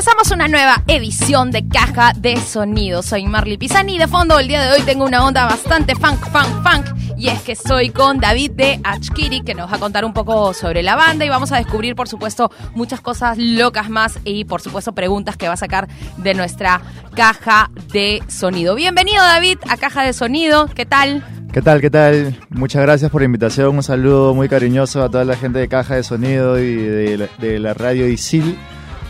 Empezamos 0.00 0.30
una 0.30 0.48
nueva 0.48 0.82
edición 0.86 1.50
de 1.50 1.68
Caja 1.68 2.14
de 2.16 2.38
Sonido. 2.38 3.02
Soy 3.02 3.26
Marley 3.26 3.58
Pisani. 3.58 3.98
De 3.98 4.08
fondo, 4.08 4.38
el 4.38 4.48
día 4.48 4.62
de 4.62 4.72
hoy 4.72 4.80
tengo 4.80 5.04
una 5.04 5.26
onda 5.26 5.44
bastante 5.44 5.94
funk, 5.94 6.26
funk, 6.30 6.66
funk. 6.66 7.18
Y 7.18 7.28
es 7.28 7.42
que 7.42 7.54
soy 7.54 7.90
con 7.90 8.18
David 8.18 8.52
de 8.52 8.80
Achkiri, 8.82 9.42
que 9.42 9.54
nos 9.54 9.70
va 9.70 9.76
a 9.76 9.78
contar 9.78 10.06
un 10.06 10.14
poco 10.14 10.54
sobre 10.54 10.82
la 10.82 10.96
banda. 10.96 11.26
Y 11.26 11.28
vamos 11.28 11.52
a 11.52 11.58
descubrir, 11.58 11.96
por 11.96 12.08
supuesto, 12.08 12.50
muchas 12.74 13.02
cosas 13.02 13.36
locas 13.36 13.90
más. 13.90 14.18
Y, 14.24 14.46
por 14.46 14.62
supuesto, 14.62 14.94
preguntas 14.94 15.36
que 15.36 15.48
va 15.48 15.52
a 15.52 15.58
sacar 15.58 15.86
de 16.16 16.32
nuestra 16.32 16.80
caja 17.14 17.70
de 17.92 18.22
sonido. 18.26 18.74
Bienvenido, 18.76 19.22
David, 19.22 19.58
a 19.68 19.76
Caja 19.76 20.02
de 20.02 20.14
Sonido. 20.14 20.66
¿Qué 20.74 20.86
tal? 20.86 21.22
¿Qué 21.52 21.60
tal? 21.60 21.82
¿Qué 21.82 21.90
tal? 21.90 22.40
Muchas 22.48 22.80
gracias 22.80 23.10
por 23.10 23.20
la 23.20 23.26
invitación. 23.26 23.76
Un 23.76 23.82
saludo 23.82 24.34
muy 24.34 24.48
cariñoso 24.48 25.02
a 25.02 25.10
toda 25.10 25.26
la 25.26 25.36
gente 25.36 25.58
de 25.58 25.68
Caja 25.68 25.96
de 25.96 26.04
Sonido 26.04 26.58
y 26.58 26.74
de 26.74 27.58
la 27.58 27.74
radio 27.74 28.08
ISIL. 28.08 28.56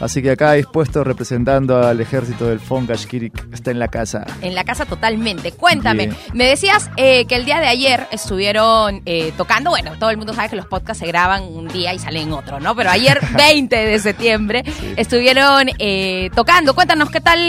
Así 0.01 0.23
que 0.23 0.31
acá 0.31 0.53
dispuesto 0.55 1.05
representando 1.05 1.83
al 1.87 2.01
ejército 2.01 2.47
del 2.47 2.59
Funk 2.61 2.91
Ashkirik, 2.91 3.53
está 3.53 3.71
en 3.71 3.79
la 3.79 3.89
casa. 3.89 4.25
En 4.41 4.55
la 4.55 4.65
casa 4.65 4.87
totalmente. 4.87 5.53
Cuéntame, 5.53 6.07
Bien. 6.07 6.17
me 6.33 6.45
decías 6.47 6.91
eh, 6.97 7.27
que 7.27 7.37
el 7.37 7.45
día 7.45 7.61
de 7.61 7.67
ayer 7.67 8.07
estuvieron 8.11 9.03
eh, 9.07 9.33
tocando, 9.37 9.71
bueno, 9.71 9.93
todo 9.99 10.11
el 10.11 10.17
mundo 10.17 10.33
sabe 10.35 10.49
que 10.49 10.57
los 10.57 10.67
podcasts 10.67 11.01
se 11.03 11.07
graban 11.07 11.43
un 11.45 11.69
día 11.69 11.93
y 11.93 11.99
salen 11.99 12.33
otro, 12.33 12.61
¿no? 12.61 12.75
Pero 12.75 12.91
ayer, 12.91 13.21
20 13.37 13.77
de 13.77 13.99
septiembre, 13.99 14.65
estuvieron 14.97 15.69
eh, 15.79 16.31
tocando. 16.35 16.75
Cuéntanos 16.75 17.11
qué 17.11 17.21
tal 17.21 17.49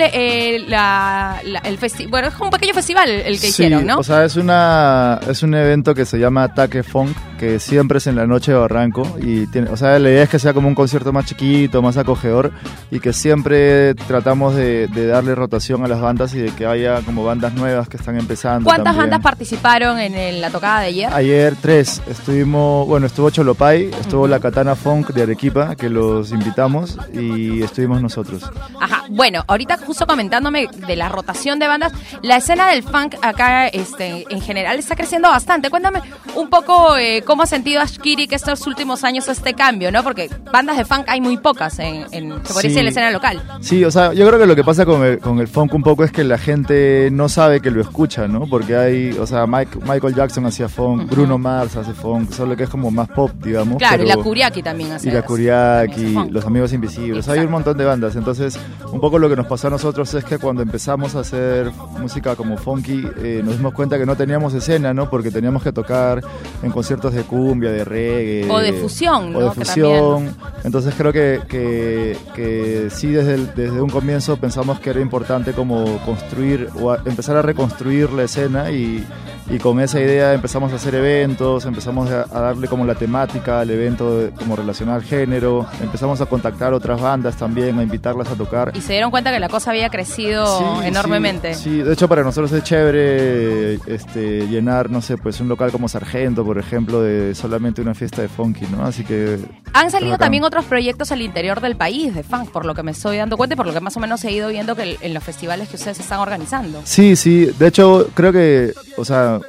la- 0.67 1.39
la- 1.43 1.59
el 1.59 1.77
festival. 1.77 2.11
Bueno, 2.11 2.27
es 2.27 2.33
un 2.39 2.49
pequeño 2.49 2.73
festival 2.73 3.09
el 3.09 3.33
que 3.35 3.47
Sí, 3.47 3.47
hicieron, 3.47 3.85
¿no? 3.85 3.97
O 3.97 4.03
sea, 4.03 4.25
es 4.25 4.35
una 4.35 5.19
es 5.27 5.43
un 5.43 5.53
evento 5.55 5.93
que 5.95 6.05
se 6.05 6.17
llama 6.19 6.43
Ataque 6.43 6.83
Funk, 6.83 7.15
que 7.41 7.59
siempre 7.59 7.97
es 7.97 8.05
en 8.05 8.15
la 8.15 8.27
noche 8.27 8.51
de 8.51 8.57
Barranco 8.59 9.01
y 9.19 9.47
tiene, 9.47 9.71
o 9.71 9.75
sea, 9.75 9.97
la 9.97 10.11
idea 10.11 10.21
es 10.21 10.29
que 10.29 10.37
sea 10.37 10.53
como 10.53 10.67
un 10.67 10.75
concierto 10.75 11.11
más 11.11 11.25
chiquito, 11.25 11.81
más 11.81 11.97
acogedor 11.97 12.51
y 12.91 12.99
que 12.99 13.13
siempre 13.13 13.95
tratamos 13.95 14.53
de, 14.53 14.87
de 14.87 15.07
darle 15.07 15.33
rotación 15.33 15.83
a 15.83 15.87
las 15.87 15.99
bandas 15.99 16.35
y 16.35 16.37
de 16.37 16.51
que 16.53 16.67
haya 16.67 17.01
como 17.01 17.23
bandas 17.23 17.53
nuevas 17.55 17.89
que 17.89 17.97
están 17.97 18.15
empezando. 18.19 18.65
¿Cuántas 18.65 18.93
también. 18.93 19.09
bandas 19.09 19.21
participaron 19.23 19.97
en 19.97 20.13
el- 20.13 20.39
la 20.39 20.51
tocada 20.51 20.81
de 20.81 20.85
ayer? 20.87 21.11
Ayer 21.11 21.55
tres, 21.59 21.99
estuvimos, 22.07 22.87
bueno, 22.87 23.07
estuvo 23.07 23.31
Cholopay, 23.31 23.85
estuvo 23.99 24.27
la 24.27 24.39
Katana 24.39 24.75
Funk 24.75 25.07
de 25.09 25.23
Arequipa, 25.23 25.75
que 25.75 25.89
los 25.89 26.31
invitamos, 26.31 26.95
y 27.11 27.63
estuvimos 27.63 28.03
nosotros. 28.03 28.43
Ajá, 28.79 29.05
bueno, 29.09 29.43
ahorita 29.47 29.79
justo 29.79 30.05
comentándome 30.05 30.67
de 30.87 30.95
la 30.95 31.09
rotación 31.09 31.57
de 31.57 31.67
bandas, 31.67 31.91
la 32.21 32.35
escena 32.37 32.67
del 32.69 32.83
funk 32.83 33.15
acá 33.23 33.67
este, 33.67 34.25
en 34.29 34.41
general 34.41 34.77
está 34.77 34.95
creciendo 34.95 35.27
bastante. 35.29 35.71
Cuéntame 35.71 36.01
un 36.35 36.49
poco 36.51 36.97
eh, 36.97 37.23
cómo 37.31 37.43
ha 37.43 37.45
sentido 37.45 37.79
Ashkiri 37.81 38.27
que 38.27 38.35
estos 38.35 38.67
últimos 38.67 39.05
años 39.05 39.25
este 39.29 39.53
cambio, 39.53 39.89
¿no? 39.89 40.03
Porque 40.03 40.29
bandas 40.51 40.75
de 40.75 40.83
funk 40.83 41.05
hay 41.07 41.21
muy 41.21 41.37
pocas 41.37 41.79
en, 41.79 42.05
en 42.11 42.29
se 42.43 42.53
podría 42.53 42.53
Sí. 42.53 42.67
decir, 42.67 42.77
en 42.79 42.83
la 42.83 42.89
escena 42.89 43.11
local. 43.11 43.41
Sí, 43.61 43.85
o 43.85 43.89
sea, 43.89 44.11
yo 44.11 44.27
creo 44.27 44.37
que 44.37 44.45
lo 44.45 44.53
que 44.53 44.65
pasa 44.65 44.85
con 44.85 45.01
el, 45.05 45.19
con 45.19 45.39
el 45.39 45.47
funk 45.47 45.73
un 45.73 45.81
poco 45.81 46.03
es 46.03 46.11
que 46.11 46.25
la 46.25 46.37
gente 46.37 47.07
no 47.09 47.29
sabe 47.29 47.61
que 47.61 47.71
lo 47.71 47.79
escucha, 47.79 48.27
¿no? 48.27 48.47
Porque 48.47 48.75
hay, 48.75 49.11
o 49.17 49.25
sea, 49.25 49.47
Mike- 49.47 49.79
Michael 49.87 50.13
Jackson 50.13 50.45
hacía 50.45 50.67
funk, 50.67 51.09
Bruno 51.09 51.37
Mars 51.37 51.77
hace 51.77 51.93
funk, 51.93 52.31
solo 52.33 52.57
que 52.57 52.63
es 52.63 52.69
como 52.69 52.91
más 52.91 53.07
pop, 53.07 53.31
digamos. 53.41 53.77
Claro, 53.77 54.03
y 54.03 54.07
la 54.07 54.17
Kuriaki 54.17 54.61
también 54.61 54.91
hace. 54.91 55.07
y 55.07 55.11
la 55.13 55.21
Kuriaki. 55.21 56.17
Los 56.31 56.45
Amigos 56.45 56.73
Invisibles, 56.73 57.29
hay 57.29 57.39
un 57.39 57.51
montón 57.51 57.77
de 57.77 57.85
bandas. 57.85 58.17
Entonces, 58.17 58.59
un 58.91 58.99
poco 58.99 59.17
lo 59.19 59.29
que 59.29 59.37
nos 59.37 59.47
pasó 59.47 59.67
a 59.67 59.69
nosotros 59.69 60.13
es 60.15 60.25
que 60.25 60.37
cuando 60.37 60.61
empezamos 60.63 61.15
a 61.15 61.21
hacer 61.21 61.71
música 61.97 62.35
como 62.35 62.57
funky, 62.57 63.05
eh, 63.23 63.41
nos 63.43 63.55
dimos 63.55 63.73
cuenta 63.73 63.97
que 63.97 64.05
no 64.05 64.17
teníamos 64.17 64.53
escena, 64.53 64.93
¿no? 64.93 65.09
Porque 65.09 65.31
teníamos 65.31 65.63
que 65.63 65.71
tocar 65.71 66.21
en 66.61 66.71
conciertos 66.71 67.13
de 67.13 67.20
cumbia, 67.23 67.71
de 67.71 67.83
reggae. 67.85 68.49
O 68.49 68.59
de 68.59 68.73
fusión, 68.73 69.35
O 69.35 69.39
¿no? 69.39 69.45
de 69.49 69.51
fusión. 69.51 70.35
Entonces 70.63 70.93
creo 70.97 71.11
que, 71.11 71.39
que, 71.47 72.17
que 72.35 72.87
sí, 72.91 73.07
desde, 73.07 73.33
el- 73.35 73.53
desde 73.55 73.81
un 73.81 73.89
comienzo 73.89 74.37
pensamos 74.37 74.79
que 74.79 74.89
era 74.91 74.99
importante 75.01 75.53
como 75.53 75.97
construir 76.05 76.69
o 76.79 76.91
a- 76.91 77.01
empezar 77.05 77.35
a 77.37 77.41
reconstruir 77.41 78.11
la 78.11 78.23
escena 78.23 78.69
y, 78.71 79.03
y 79.49 79.57
con 79.57 79.79
esa 79.79 79.99
idea 79.99 80.33
empezamos 80.33 80.71
a 80.71 80.75
hacer 80.75 80.95
eventos, 80.95 81.65
empezamos 81.65 82.09
a, 82.11 82.21
a 82.31 82.41
darle 82.41 82.67
como 82.67 82.85
la 82.85 82.95
temática 82.95 83.59
al 83.61 83.69
evento 83.71 84.19
de- 84.19 84.29
como 84.31 84.55
relacionado 84.55 84.97
al 84.97 85.03
género, 85.03 85.65
empezamos 85.81 86.21
a 86.21 86.25
contactar 86.27 86.73
otras 86.73 87.01
bandas 87.01 87.35
también, 87.37 87.79
a 87.79 87.83
invitarlas 87.83 88.29
a 88.29 88.35
tocar. 88.35 88.71
Y 88.75 88.81
se 88.81 88.93
dieron 88.93 89.09
cuenta 89.11 89.31
que 89.31 89.39
la 89.39 89.49
cosa 89.49 89.71
había 89.71 89.89
crecido 89.89 90.45
Sí, 90.81 90.87
enormemente. 90.87 91.55
Sí, 91.55 91.63
sí, 91.63 91.77
de 91.81 91.93
hecho 91.93 92.07
para 92.07 92.23
nosotros 92.23 92.51
es 92.51 92.63
chévere 92.63 93.73
este, 93.87 94.47
llenar, 94.47 94.89
no 94.89 95.01
sé, 95.01 95.17
pues 95.17 95.39
un 95.39 95.47
local 95.47 95.71
como 95.71 95.87
Sargento, 95.87 96.45
por 96.45 96.57
ejemplo, 96.57 97.00
de 97.01 97.35
solamente 97.35 97.81
una 97.81 97.93
fiesta 97.93 98.21
de 98.21 98.29
funky, 98.29 98.65
¿no? 98.67 98.85
Así 98.85 99.03
que... 99.03 99.39
Han 99.73 99.91
salido 99.91 100.17
también 100.17 100.43
otros 100.43 100.65
proyectos 100.65 101.11
al 101.11 101.21
interior 101.21 101.61
del 101.61 101.75
país 101.75 102.13
de 102.13 102.23
funk, 102.23 102.49
por 102.49 102.65
lo 102.65 102.73
que 102.73 102.83
me 102.83 102.91
estoy 102.91 103.17
dando 103.17 103.37
cuenta 103.37 103.53
y 103.53 103.57
por 103.57 103.65
lo 103.65 103.73
que 103.73 103.79
más 103.79 103.95
o 103.97 103.99
menos 103.99 104.23
he 104.23 104.31
ido 104.31 104.49
viendo 104.49 104.75
que 104.75 104.97
en 105.01 105.13
los 105.13 105.23
festivales 105.23 105.69
que 105.69 105.75
ustedes 105.75 105.99
están 105.99 106.19
organizando. 106.19 106.81
Sí, 106.83 107.15
sí, 107.15 107.45
de 107.45 107.67
hecho 107.67 108.09
creo 108.13 108.31
que, 108.31 108.73
o 108.97 109.05
sea, 109.05 109.39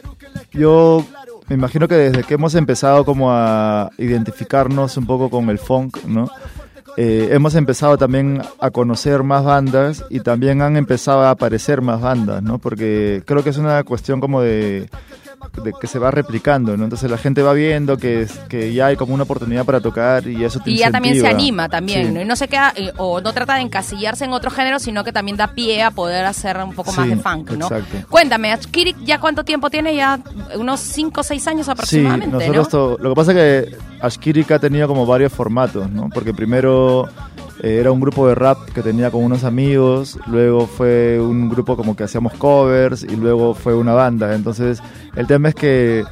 yo 0.53 1.05
me 1.49 1.55
imagino 1.55 1.89
que 1.89 1.95
desde 1.95 2.23
que 2.23 2.35
hemos 2.35 2.55
empezado 2.55 3.05
como 3.05 3.33
a 3.33 3.91
identificarnos 3.99 4.97
un 4.97 5.07
poco 5.07 5.29
con 5.29 5.51
el 5.51 5.59
funk, 5.59 6.05
¿no? 6.05 6.31
Eh, 6.97 7.31
hemos 7.33 7.55
empezado 7.55 7.97
también 7.97 8.43
a 8.61 8.71
conocer 8.71 9.23
más 9.23 9.45
bandas 9.45 10.05
y 10.11 10.21
también 10.21 10.61
han 10.61 10.77
empezado 10.77 11.23
a 11.23 11.31
aparecer 11.31 11.81
más 11.81 12.01
bandas, 12.01 12.43
¿no? 12.43 12.59
Porque 12.59 13.23
creo 13.25 13.43
que 13.43 13.51
es 13.51 13.57
una 13.57 13.83
cuestión 13.83 14.21
como 14.21 14.43
de, 14.43 14.91
de 15.63 15.73
que 15.79 15.87
se 15.87 15.99
va 15.99 16.11
replicando, 16.11 16.77
¿no? 16.77 16.85
Entonces 16.85 17.11
la 17.11 17.19
gente 17.19 17.43
va 17.43 17.53
viendo 17.53 17.97
que, 17.97 18.27
que 18.49 18.73
ya 18.73 18.87
hay 18.87 18.97
como 18.97 19.15
una 19.15 19.25
oportunidad 19.25 19.65
para 19.65 19.81
tocar 19.81 20.27
y 20.27 20.45
eso 20.45 20.61
te 20.61 20.71
Y 20.71 20.79
ya 20.79 20.91
también 20.91 21.21
se 21.21 21.27
anima 21.29 21.69
también, 21.69 22.09
Sí. 22.09 22.13
¿no? 22.13 22.21
Y 22.23 22.25
no 22.25 22.37
se 22.37 22.49
queda, 22.49 22.73
eh, 22.77 22.93
o 22.97 23.21
no 23.21 23.33
trata 23.33 23.55
de 23.57 23.61
encasillarse 23.63 24.25
en 24.25 24.33
otro 24.33 24.51
género, 24.51 24.79
sino 24.79 25.05
que 25.05 25.13
también 25.13 25.37
da 25.37 25.49
pie 25.55 25.83
a 25.83 25.91
poder 25.91 26.25
hacer 26.25 26.57
un 26.59 26.75
poco 26.75 26.93
más 26.93 27.09
de 27.09 27.17
funk, 27.17 27.51
¿no? 27.53 27.67
exacto. 27.67 28.07
Cuéntame, 28.09 28.53
Ashkirik 28.53 28.97
ya 29.05 29.21
cuánto 29.21 29.45
tiempo 29.45 29.71
tiene, 29.71 29.95
ya 29.95 30.21
unos 30.57 30.81
5 30.81 31.21
o 31.21 31.25
6 31.25 31.47
años 31.49 31.69
aproximadamente, 31.69 32.27
sí, 32.39 32.51
nosotros 32.51 32.99
¿no? 32.99 33.05
lo 33.05 33.11
que 33.11 33.15
pasa 33.17 33.33
es 33.33 33.37
que 33.37 33.92
Ashkirik 34.03 34.51
ha 34.51 34.59
tenido 34.59 34.89
como 34.89 35.07
varios 35.07 35.33
formatos, 35.33 35.89
¿no? 35.91 36.11
Porque 36.13 36.35
primero 36.35 37.09
eh, 37.63 37.79
era 37.81 37.93
un 37.93 38.01
grupo 38.01 38.27
de 38.29 38.35
rap 38.35 38.59
que 38.75 38.83
tenía 38.83 39.11
con 39.11 39.23
unos 39.23 39.45
amigos, 39.45 40.19
luego 40.27 40.67
fue 40.67 41.21
un 41.21 41.49
grupo 41.49 41.77
como 41.77 41.95
que 41.95 42.03
hacíamos 42.05 42.35
covers 42.35 43.05
y 43.05 43.17
luego 43.17 43.55
fue 43.55 43.75
una 43.75 43.95
banda. 43.95 44.35
Entonces, 44.35 44.83
el 45.15 45.27
tema 45.29 45.51
es 45.51 45.55
que 45.55 46.05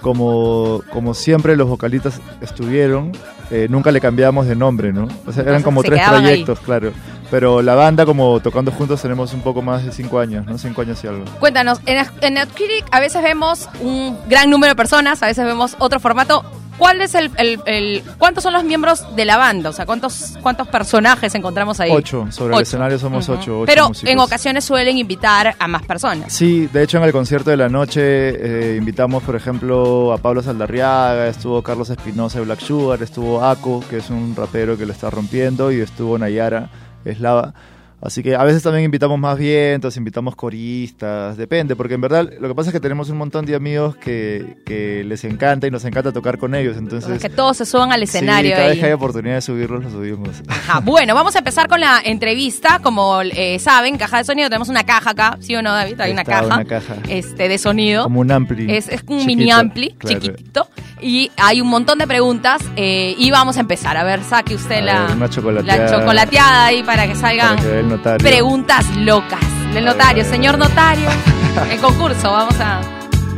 como, 0.00 0.82
como 0.92 1.14
siempre 1.14 1.56
los 1.56 1.68
vocalistas 1.68 2.20
estuvieron, 2.40 3.12
eh, 3.50 3.66
nunca 3.68 3.92
le 3.92 4.00
cambiamos 4.00 4.46
de 4.46 4.56
nombre, 4.56 4.92
¿no? 4.92 5.06
O 5.26 5.32
sea, 5.32 5.42
eran 5.42 5.62
como 5.62 5.82
se 5.82 5.88
tres 5.88 6.00
ahí. 6.00 6.22
proyectos, 6.22 6.60
claro. 6.60 6.92
Pero 7.30 7.60
la 7.62 7.74
banda 7.74 8.06
como 8.06 8.38
tocando 8.40 8.70
juntos 8.70 9.02
tenemos 9.02 9.34
un 9.34 9.40
poco 9.40 9.60
más 9.62 9.84
de 9.84 9.90
cinco 9.92 10.18
años, 10.20 10.46
¿no? 10.46 10.56
Cinco 10.58 10.82
años 10.82 11.02
y 11.02 11.08
algo. 11.08 11.24
Cuéntanos, 11.40 11.80
en, 11.86 12.06
en 12.20 12.38
a 12.38 13.00
veces 13.00 13.22
vemos 13.22 13.68
un 13.80 14.16
gran 14.28 14.48
número 14.50 14.72
de 14.72 14.76
personas, 14.76 15.22
a 15.22 15.26
veces 15.26 15.44
vemos 15.44 15.74
otro 15.78 15.98
formato. 16.00 16.44
¿Cuál 16.78 17.00
es 17.00 17.14
el, 17.14 17.30
el- 17.38 17.58
el- 17.64 18.02
cuántos 18.18 18.42
son 18.44 18.52
los 18.52 18.62
miembros 18.62 19.16
de 19.16 19.24
la 19.24 19.38
banda? 19.38 19.70
O 19.70 19.72
sea, 19.72 19.86
¿cuántos, 19.86 20.36
cuántos 20.42 20.68
personajes 20.68 21.34
encontramos 21.34 21.80
ahí? 21.80 21.90
Ocho, 21.90 22.26
sobre 22.30 22.48
el 22.52 22.56
Ocho. 22.56 22.62
escenario 22.64 22.98
somos 22.98 23.26
Ujú. 23.30 23.38
ocho, 23.40 23.60
ocho 23.60 23.66
Pero 23.66 23.88
músicos. 23.88 24.10
en 24.10 24.18
ocasiones 24.18 24.62
suelen 24.66 24.98
invitar 24.98 25.56
a 25.58 25.68
más 25.68 25.82
personas. 25.84 26.30
Sí, 26.34 26.66
de 26.70 26.82
hecho 26.82 26.98
en 26.98 27.04
el 27.04 27.12
concierto 27.12 27.48
de 27.48 27.56
la 27.56 27.70
noche 27.70 28.02
eh, 28.02 28.76
invitamos, 28.76 29.22
por 29.22 29.34
ejemplo, 29.36 30.12
a 30.12 30.18
Pablo 30.18 30.42
Saldarriaga, 30.42 31.26
estuvo 31.28 31.62
Carlos 31.62 31.88
Espinosa 31.88 32.40
de 32.40 32.44
Black 32.44 32.60
Sugar, 32.60 33.02
estuvo 33.02 33.42
Ako, 33.42 33.82
que 33.88 33.96
es 33.96 34.10
un 34.10 34.36
rapero 34.36 34.76
que 34.76 34.84
lo 34.84 34.92
está 34.92 35.08
rompiendo, 35.08 35.72
y 35.72 35.80
estuvo 35.80 36.18
Nayara 36.18 36.68
Eslava. 37.06 37.52
Así 38.00 38.22
que 38.22 38.36
a 38.36 38.44
veces 38.44 38.62
también 38.62 38.84
invitamos 38.84 39.18
más 39.18 39.38
vientos, 39.38 39.96
invitamos 39.96 40.36
coristas, 40.36 41.36
depende, 41.36 41.74
porque 41.76 41.94
en 41.94 42.00
verdad 42.02 42.28
lo 42.40 42.48
que 42.48 42.54
pasa 42.54 42.68
es 42.70 42.74
que 42.74 42.80
tenemos 42.80 43.08
un 43.08 43.16
montón 43.16 43.46
de 43.46 43.54
amigos 43.54 43.96
que, 43.96 44.58
que 44.66 45.02
les 45.04 45.24
encanta 45.24 45.66
y 45.66 45.70
nos 45.70 45.84
encanta 45.84 46.12
tocar 46.12 46.36
con 46.38 46.54
ellos, 46.54 46.76
entonces... 46.76 47.20
que 47.22 47.30
todos 47.30 47.56
se 47.56 47.64
suban 47.64 47.92
al 47.92 48.00
sí, 48.00 48.04
escenario 48.04 48.52
cada 48.52 48.64
ahí. 48.64 48.68
vez 48.70 48.78
que 48.80 48.86
hay 48.86 48.92
oportunidad 48.92 49.36
de 49.36 49.40
subirlos, 49.40 49.82
los 49.84 49.92
subimos. 49.92 50.28
Ajá, 50.46 50.80
bueno, 50.80 51.14
vamos 51.14 51.34
a 51.36 51.38
empezar 51.38 51.68
con 51.68 51.80
la 51.80 52.00
entrevista. 52.04 52.80
Como 52.82 53.22
eh, 53.22 53.58
saben, 53.58 53.96
caja 53.96 54.18
de 54.18 54.24
sonido, 54.24 54.48
tenemos 54.50 54.68
una 54.68 54.84
caja 54.84 55.10
acá, 55.10 55.38
¿sí 55.40 55.54
o 55.56 55.62
no, 55.62 55.72
David? 55.72 55.98
Hay 56.00 56.12
una 56.12 56.22
Está 56.22 56.40
caja, 56.42 56.54
una 56.56 56.64
caja. 56.64 56.96
Este, 57.08 57.48
de 57.48 57.58
sonido. 57.58 58.04
Como 58.04 58.20
un 58.20 58.30
ampli. 58.30 58.70
Es, 58.72 58.88
es 58.88 59.00
un 59.06 59.20
chiquito, 59.20 59.26
mini 59.26 59.50
ampli, 59.50 59.94
claro. 59.98 60.20
chiquitito. 60.20 60.68
Y 61.00 61.30
hay 61.36 61.60
un 61.60 61.68
montón 61.68 61.98
de 61.98 62.06
preguntas. 62.06 62.62
eh, 62.76 63.14
y 63.18 63.30
vamos 63.30 63.56
a 63.56 63.60
empezar. 63.60 63.96
A 63.96 64.04
ver, 64.04 64.22
saque 64.22 64.54
usted 64.54 64.78
A 64.78 64.82
la, 64.82 65.06
ver, 65.06 65.16
una 65.16 65.30
chocolateada. 65.30 65.84
la 65.90 65.98
chocolateada 65.98 66.66
ahí 66.66 66.82
para 66.82 67.06
que 67.06 67.14
salgan 67.14 67.56
Para 67.56 67.68
que 67.68 67.82
notario. 67.88 68.26
preguntas 68.26 68.84
locas 68.96 69.40
del 69.74 69.84
notario. 69.84 70.24
Señor 70.24 70.58
notario, 70.58 71.08
el 71.70 71.78
concurso, 71.80 72.30
vamos 72.30 72.56
a 72.60 72.80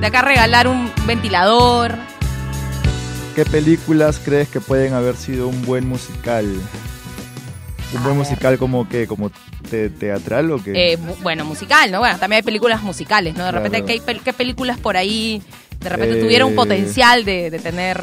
de 0.01 0.07
acá 0.07 0.23
regalar 0.23 0.69
un 0.69 0.91
ventilador. 1.07 1.95
¿Qué 3.35 3.45
películas 3.45 4.21
crees 4.25 4.49
que 4.49 4.61
pueden 4.61 4.95
haber 4.95 5.17
sido 5.17 5.49
un 5.49 5.63
buen 5.65 5.89
musical? 5.89 6.45
¿Un 7.93 7.99
A 7.99 8.03
buen 8.03 8.19
ver. 8.19 8.27
musical 8.27 8.59
como 8.59 8.89
que 8.89 9.07
como 9.07 9.31
te- 9.71 9.89
teatral 9.91 10.51
o 10.53 10.63
qué? 10.63 10.93
Eh, 10.93 10.99
bu- 10.99 11.17
bueno, 11.23 11.45
musical, 11.45 11.91
¿no? 11.91 12.01
Bueno, 12.01 12.19
también 12.19 12.39
hay 12.39 12.43
películas 12.43 12.83
musicales, 12.83 13.35
¿no? 13.37 13.45
De 13.45 13.53
repente. 13.53 13.85
¿qué, 13.85 14.01
qué 14.25 14.33
películas 14.33 14.79
por 14.79 14.97
ahí 14.97 15.43
de 15.81 15.89
repente 15.89 16.19
Eh, 16.19 16.23
tuvieron 16.23 16.55
potencial 16.55 17.25
de, 17.25 17.51
de 17.51 17.59
tener 17.61 18.03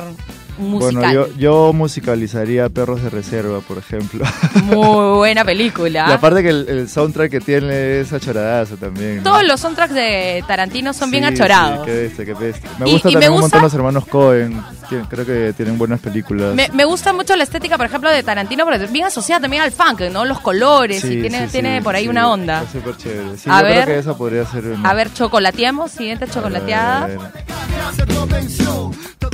musical. 0.58 0.94
Bueno, 0.94 1.14
yo, 1.14 1.38
yo 1.38 1.74
musicalizaría 1.74 2.70
Perros 2.70 3.02
de 3.04 3.10
Reserva, 3.10 3.60
por 3.62 3.78
ejemplo. 3.78 4.24
Muy 4.64 5.18
buena 5.18 5.44
película. 5.44 6.06
Y 6.10 6.12
aparte 6.14 6.44
que 6.44 6.50
el, 6.50 6.68
el 6.70 6.90
soundtrack 6.90 7.32
que 7.32 7.42
tiene 7.42 8.00
es 8.02 8.14
achoradazo 8.14 8.78
también. 8.78 9.18
¿no? 9.18 9.24
Todos 9.24 9.44
los 9.46 9.60
soundtracks 9.60 9.94
de 9.94 10.44
Tarantino 10.48 10.94
son 10.94 11.12
bien 11.12 11.24
achorados. 11.26 11.80
Sí, 11.80 11.86
qué 11.86 11.98
bestia, 12.02 12.26
qué 12.26 12.34
bestia. 12.34 12.70
Me 12.80 12.90
Y- 12.90 12.94
gusta 12.94 13.10
y 13.10 13.14
también 13.14 13.32
me 13.32 13.36
un 13.38 13.42
gusta- 13.42 13.58
montón 13.58 13.62
los 13.64 13.74
hermanos 13.74 14.06
Cohen. 14.08 14.62
Tien- 14.90 15.08
creo 15.10 15.26
que 15.26 15.52
tienen 15.58 15.78
buenas 15.80 16.00
películas. 16.00 16.54
Me, 16.54 16.70
me 16.74 16.86
gusta 16.86 17.12
mucho 17.12 17.36
la 17.36 17.44
estética, 17.44 17.76
por 17.76 17.88
ejemplo, 17.88 18.10
de 18.10 18.22
Tarantino, 18.22 18.66
porque 18.66 18.84
es 18.84 18.92
bien 18.92 19.06
asociada 19.06 19.42
también 19.42 19.64
al 19.64 19.72
funk, 19.72 20.02
¿no? 20.12 20.26
Los 20.26 20.40
colores 20.42 21.02
Sí, 21.02 21.14
y 21.18 21.22
tiene, 21.22 21.48
tiene 21.48 21.82
por 21.82 21.96
ahí 21.96 22.08
una 22.08 22.30
onda. 22.30 22.62
Es 22.64 22.72
súper 22.72 22.96
chévere. 22.96 23.38
Sí, 23.38 23.50
A 23.50 23.62
yo 23.62 23.66
ver. 23.68 23.84
creo 23.84 23.96
que 23.96 24.00
esa 24.00 24.16
podría 24.16 24.46
ser 24.46 24.66
una. 24.68 24.88
A 24.90 24.94
ver, 24.94 25.12
chocolateamos, 25.12 25.92
siguiente 25.92 26.28
chocolateada. 26.28 27.04
A 27.04 27.08
ver. 27.08 27.20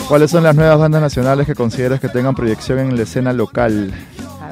¿Cuáles 0.08 0.32
son 0.32 0.44
las 0.44 0.56
nuevas 0.56 0.78
bandas 0.78 1.02
nacionales 1.02 1.11
que 1.46 1.56
consideras 1.56 2.00
que 2.00 2.08
tengan 2.08 2.36
proyección 2.36 2.80
en 2.80 2.96
la 2.96 3.04
escena 3.04 3.34
local? 3.34 3.92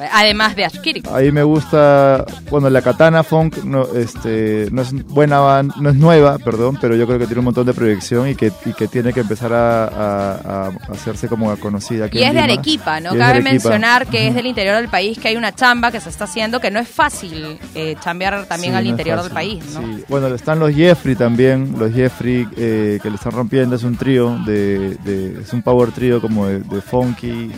A 0.00 0.20
además 0.20 0.54
de 0.56 0.64
Ashkiri. 0.64 1.02
Ahí 1.12 1.32
me 1.32 1.42
gusta, 1.42 2.24
bueno, 2.50 2.70
la 2.70 2.82
Katana 2.82 3.22
Funk 3.22 3.64
no, 3.64 3.86
este, 3.94 4.68
no 4.70 4.82
es 4.82 4.92
buena 5.06 5.62
no 5.62 5.90
es 5.90 5.96
nueva, 5.96 6.38
perdón, 6.38 6.78
pero 6.80 6.94
yo 6.96 7.06
creo 7.06 7.18
que 7.18 7.26
tiene 7.26 7.40
un 7.40 7.46
montón 7.46 7.66
de 7.66 7.74
proyección 7.74 8.28
y 8.28 8.34
que, 8.34 8.52
y 8.66 8.72
que 8.72 8.88
tiene 8.88 9.12
que 9.12 9.20
empezar 9.20 9.52
a, 9.52 9.84
a- 9.84 10.66
a 10.66 10.72
hacerse 10.92 11.28
como 11.28 11.54
conocida. 11.56 12.06
Aquí 12.06 12.18
Y 12.18 12.22
en 12.22 12.28
es 12.28 12.34
de. 12.34 12.40
Arequipa, 12.40 13.00
¿no? 13.00 13.14
Y 13.14 13.18
Cabe 13.18 13.24
Arequipa. 13.38 13.52
mencionar 13.52 14.06
que 14.06 14.28
es 14.28 14.34
del 14.34 14.46
interior 14.46 14.76
del 14.76 14.88
país, 14.88 15.18
que 15.18 15.28
hay 15.28 15.36
una 15.36 15.54
chamba 15.54 15.90
que 15.90 16.00
se 16.00 16.08
está 16.08 16.24
haciendo, 16.24 16.60
que 16.60 16.70
no 16.70 16.78
es 16.80 16.88
fácil 16.88 17.58
eh, 17.74 17.96
chambear 18.02 18.46
también 18.46 18.72
Sí, 18.72 18.78
al 18.78 18.84
no 18.84 18.90
interior 18.90 19.22
del 19.22 19.32
país, 19.32 19.64
¿no? 19.74 19.80
Sí. 19.80 20.04
Bueno, 20.08 20.28
están 20.28 20.58
los 20.58 20.74
Jeffrey 20.74 21.14
también, 21.16 21.74
los 21.78 21.92
Jeffrey 21.92 22.46
eh, 22.56 22.98
que 23.02 23.08
le 23.10 23.16
están 23.16 23.32
rompiendo, 23.32 23.76
es 23.76 23.82
un 23.82 23.96
trío, 23.96 24.38
de, 24.46 24.96
de- 25.04 25.40
es 25.42 25.52
un 25.52 25.62
power 25.62 25.90
trío 25.92 26.20
como 26.20 26.46
de, 26.46 26.60
de 26.60 26.80
funky. 26.80 27.50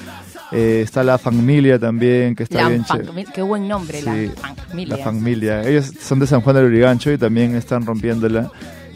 Eh, 0.53 0.83
está 0.83 1.03
la 1.03 1.19
familia 1.19 1.79
también, 1.79 2.35
que 2.35 2.43
está 2.43 2.63
La 2.63 2.69
bien 2.69 2.85
chévere. 2.85 3.25
Qué 3.33 3.43
buen 3.43 3.67
nombre, 3.67 4.01
Sí, 4.01 4.05
la 4.07 4.55
familia. 4.55 4.97
La 4.97 5.05
familia. 5.05 5.63
Ellos 5.63 5.93
son 6.01 6.19
de 6.19 6.27
San 6.27 6.41
Juan 6.43 6.57
del 6.57 6.67
Urigancho 6.67 7.11
y 7.11 7.19
también 7.19 7.55
están 7.55 7.87
rompiéndola. 7.87 8.51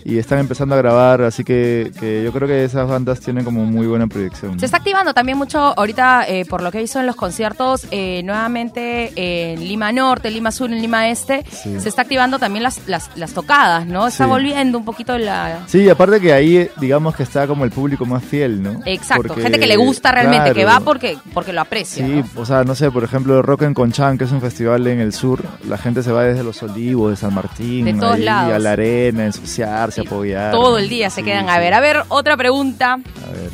Y 0.08 0.18
están 0.18 0.38
empezando 0.38 0.76
a 0.76 0.78
grabar, 0.78 1.22
así 1.22 1.42
que, 1.42 1.90
que 1.98 2.22
yo 2.22 2.32
creo 2.32 2.46
que 2.46 2.62
esas 2.62 2.88
bandas 2.88 3.18
tienen 3.18 3.44
como 3.44 3.64
muy 3.64 3.88
buena 3.88 4.06
proyección. 4.06 4.56
Se 4.60 4.66
está 4.66 4.76
activando 4.76 5.12
también 5.12 5.36
mucho 5.36 5.58
ahorita, 5.76 6.28
eh, 6.28 6.44
por 6.44 6.62
lo 6.62 6.70
que 6.70 6.80
hizo 6.80 7.00
en 7.00 7.06
los 7.06 7.16
conciertos, 7.16 7.88
eh, 7.90 8.22
nuevamente 8.22 9.12
en 9.16 9.58
Lima 9.66 9.90
Norte, 9.90 10.30
Lima 10.30 10.52
Sur, 10.52 10.70
en 10.70 10.80
Lima 10.80 11.08
Este, 11.08 11.44
Sí. 11.50 11.80
se 11.80 11.88
está 11.88 12.02
activando 12.02 12.38
también 12.38 12.62
las, 12.62 12.86
las, 12.86 13.10
las 13.16 13.32
tocadas, 13.32 13.86
¿no? 13.86 14.06
Está 14.06 14.24
Sí. 14.24 14.30
volviendo 14.30 14.78
un 14.78 14.84
poquito 14.84 15.18
la... 15.18 15.64
Sí, 15.66 15.88
aparte 15.88 16.20
que 16.20 16.32
ahí 16.32 16.68
digamos 16.78 17.16
que 17.16 17.24
está 17.24 17.48
como 17.48 17.64
el 17.64 17.70
público 17.72 18.06
más 18.06 18.22
fiel, 18.22 18.62
¿no? 18.62 18.80
Exacto, 18.84 19.24
Porque, 19.28 19.42
gente 19.42 19.58
que 19.58 19.66
le 19.66 19.76
gusta 19.76 20.12
realmente, 20.12 20.52
que 20.52 20.64
va 20.64 20.70
claro, 20.72 20.84
porque, 20.84 21.18
porque 21.34 21.52
lo 21.52 21.62
aprecia. 21.62 22.06
Sí, 22.06 22.12
¿no? 22.34 22.40
o 22.40 22.46
sea, 22.46 22.62
no 22.62 22.76
sé, 22.76 22.92
por 22.92 23.02
ejemplo, 23.02 23.42
Rock 23.42 23.62
en 23.62 23.74
Conchán, 23.74 24.18
que 24.18 24.22
es 24.24 24.30
un 24.30 24.40
festival 24.40 24.86
en 24.86 25.00
el 25.00 25.12
sur, 25.12 25.42
la 25.68 25.78
gente 25.78 26.04
se 26.04 26.12
va 26.12 26.22
desde 26.22 26.44
Los 26.44 26.62
Olivos, 26.62 27.10
de 27.10 27.16
San 27.16 27.34
Martín, 27.34 27.86
De 27.86 27.94
todos 27.94 28.14
ahí, 28.14 28.22
lados. 28.22 28.54
a 28.54 28.58
la 28.60 28.70
arena, 28.72 29.22
a 29.24 29.26
ensuciarse, 29.26 29.95
a 30.00 30.04
Y 30.04 30.06
apoyar. 30.06 30.50
Todo 30.52 30.78
el 30.78 30.88
día 30.88 31.10
se 31.10 31.20
Sí, 31.20 31.26
quedan 31.26 31.48
a 31.48 31.58
ver. 31.58 31.74
A 31.74 31.80
ver, 31.80 32.02
otra 32.08 32.36
pregunta. 32.36 32.94
A 32.94 33.30
ver. 33.32 33.50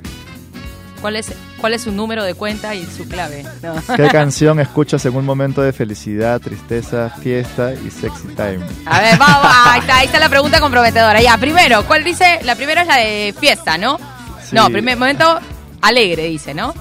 ¿Cuál 1.00 1.16
es, 1.16 1.32
cuál 1.60 1.74
es 1.74 1.82
su 1.82 1.90
número 1.90 2.22
de 2.22 2.34
cuenta 2.34 2.74
y 2.76 2.84
su 2.86 3.08
clave? 3.08 3.44
No. 3.60 3.74
¿Qué 3.96 4.06
canción 4.08 4.60
escuchas 4.60 5.04
en 5.04 5.16
un 5.16 5.24
momento 5.24 5.60
de 5.60 5.72
felicidad, 5.72 6.40
tristeza, 6.40 7.10
fiesta 7.10 7.72
y 7.74 7.90
sexy 7.90 8.28
time? 8.36 8.60
A 8.86 9.00
ver, 9.00 9.18
vamos, 9.18 9.52
ahí 9.66 9.80
está, 9.80 9.96
ahí 9.98 10.06
está 10.06 10.20
la 10.20 10.28
pregunta 10.28 10.60
comprometedora. 10.60 11.20
Ya, 11.20 11.36
primero, 11.38 11.84
¿cuál 11.86 12.04
dice? 12.04 12.38
La 12.44 12.54
primera 12.54 12.82
es 12.82 12.86
la 12.86 12.96
de 12.98 13.34
fiesta, 13.38 13.76
¿no? 13.78 13.98
Sí. 14.44 14.54
No, 14.54 14.70
primer 14.70 14.96
momento 14.96 15.40
alegre, 15.80 16.24
dice, 16.28 16.54
¿no? 16.54 16.72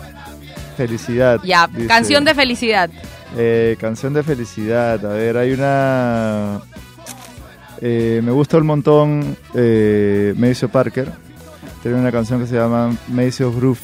Felicidad. 0.78 1.40
Ya, 1.44 1.68
dice. 1.68 1.88
canción 1.88 2.24
de 2.24 2.36
felicidad. 2.36 2.90
Eh, 3.38 3.76
canción 3.80 4.14
de 4.14 4.22
felicidad. 4.24 5.04
A 5.06 5.14
ver, 5.14 5.38
hay 5.38 5.52
una. 5.52 6.60
Eh, 7.82 8.22
me 8.24 8.32
gusta 8.32 8.58
un 8.58 8.68
montón 8.68 9.38
eh, 9.56 10.34
Parker. 10.72 11.12
Tiene 11.82 11.98
una 11.98 12.12
canción 12.12 12.40
que 12.40 12.46
se 12.48 12.56
llama 12.56 12.96
Maceo 13.08 13.52
Groove, 13.52 13.80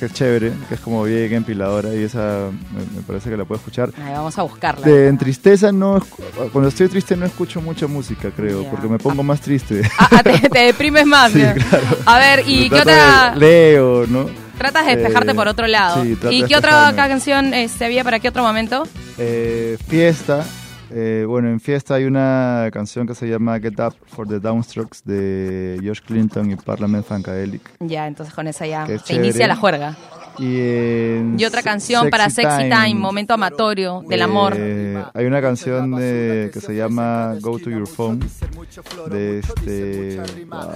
que 0.00 0.06
es 0.06 0.12
chévere, 0.12 0.52
que 0.68 0.74
es 0.74 0.80
como 0.80 1.04
bien 1.04 1.32
empiladora 1.32 1.94
y 1.94 2.02
esa 2.02 2.50
me, 2.74 2.80
me 2.96 3.02
parece 3.06 3.30
que 3.30 3.36
la 3.36 3.44
puedo 3.44 3.58
escuchar. 3.60 3.90
Ahí 4.04 4.12
vamos 4.12 4.36
a 4.36 4.42
buscarla. 4.42 4.84
De, 4.86 5.06
en 5.06 5.16
tristeza 5.16 5.70
no, 5.70 6.02
cuando 6.52 6.68
estoy 6.68 6.88
triste 6.88 7.16
no 7.16 7.24
escucho 7.24 7.60
mucha 7.60 7.86
música, 7.86 8.30
creo, 8.34 8.64
porque 8.64 8.88
me 8.88 8.98
pongo 8.98 9.22
más 9.22 9.40
triste. 9.40 9.82
Ah, 9.98 10.08
ah, 10.10 10.22
te, 10.24 10.48
te 10.48 10.58
deprimes 10.58 11.06
más. 11.06 11.30
Sí. 11.32 11.42
A 12.04 12.18
ver, 12.18 12.42
¿y 12.46 12.68
qué 12.68 12.80
otra? 12.80 13.34
Leo, 13.36 14.06
¿no? 14.08 14.26
Tratas 14.58 14.86
de 14.86 14.96
despejarte 14.96 15.32
Eh, 15.32 15.34
por 15.34 15.48
otro 15.48 15.66
lado. 15.66 16.02
sí, 16.02 16.18
¿Y 16.30 16.42
qué 16.44 16.56
otra 16.56 16.92
canción 16.96 17.54
este, 17.54 17.84
había 17.84 18.02
para 18.02 18.18
qué 18.18 18.28
otro 18.28 18.42
momento? 18.42 18.84
Eh, 19.18 19.76
fiesta. 19.86 20.44
Eh, 20.98 21.26
bueno, 21.26 21.50
en 21.50 21.60
fiesta 21.60 21.96
hay 21.96 22.04
una 22.04 22.70
canción 22.72 23.06
que 23.06 23.14
se 23.14 23.28
llama 23.28 23.60
Get 23.60 23.78
Up 23.80 23.94
for 24.06 24.26
the 24.26 24.40
Downstrokes 24.40 25.02
de 25.04 25.78
George 25.82 26.00
Clinton 26.06 26.50
y 26.50 26.56
Parliament 26.56 27.04
Funkadelic. 27.04 27.60
Ya, 27.80 28.06
entonces 28.06 28.34
con 28.34 28.48
esa 28.48 28.66
ya 28.66 28.86
se 29.04 29.14
inicia 29.14 29.46
la 29.46 29.56
juerga. 29.56 29.94
Y, 30.38 30.60
en 30.60 31.36
Y 31.38 31.44
otra 31.44 31.62
canción 31.62 32.10
para 32.10 32.28
Sexy 32.30 32.68
Time, 32.68 32.94
momento 32.94 33.34
amatorio 33.34 34.02
del 34.08 34.20
eh, 34.20 34.24
amor. 34.24 34.56
Hay 35.14 35.24
una 35.26 35.40
canción 35.40 35.92
de, 35.94 36.50
que 36.52 36.60
se 36.60 36.74
llama 36.74 37.34
Go 37.40 37.58
to 37.58 37.70
Your 37.70 37.86
Phone 37.86 38.20
de 39.10 39.38
este. 39.40 40.20
ah. 40.50 40.68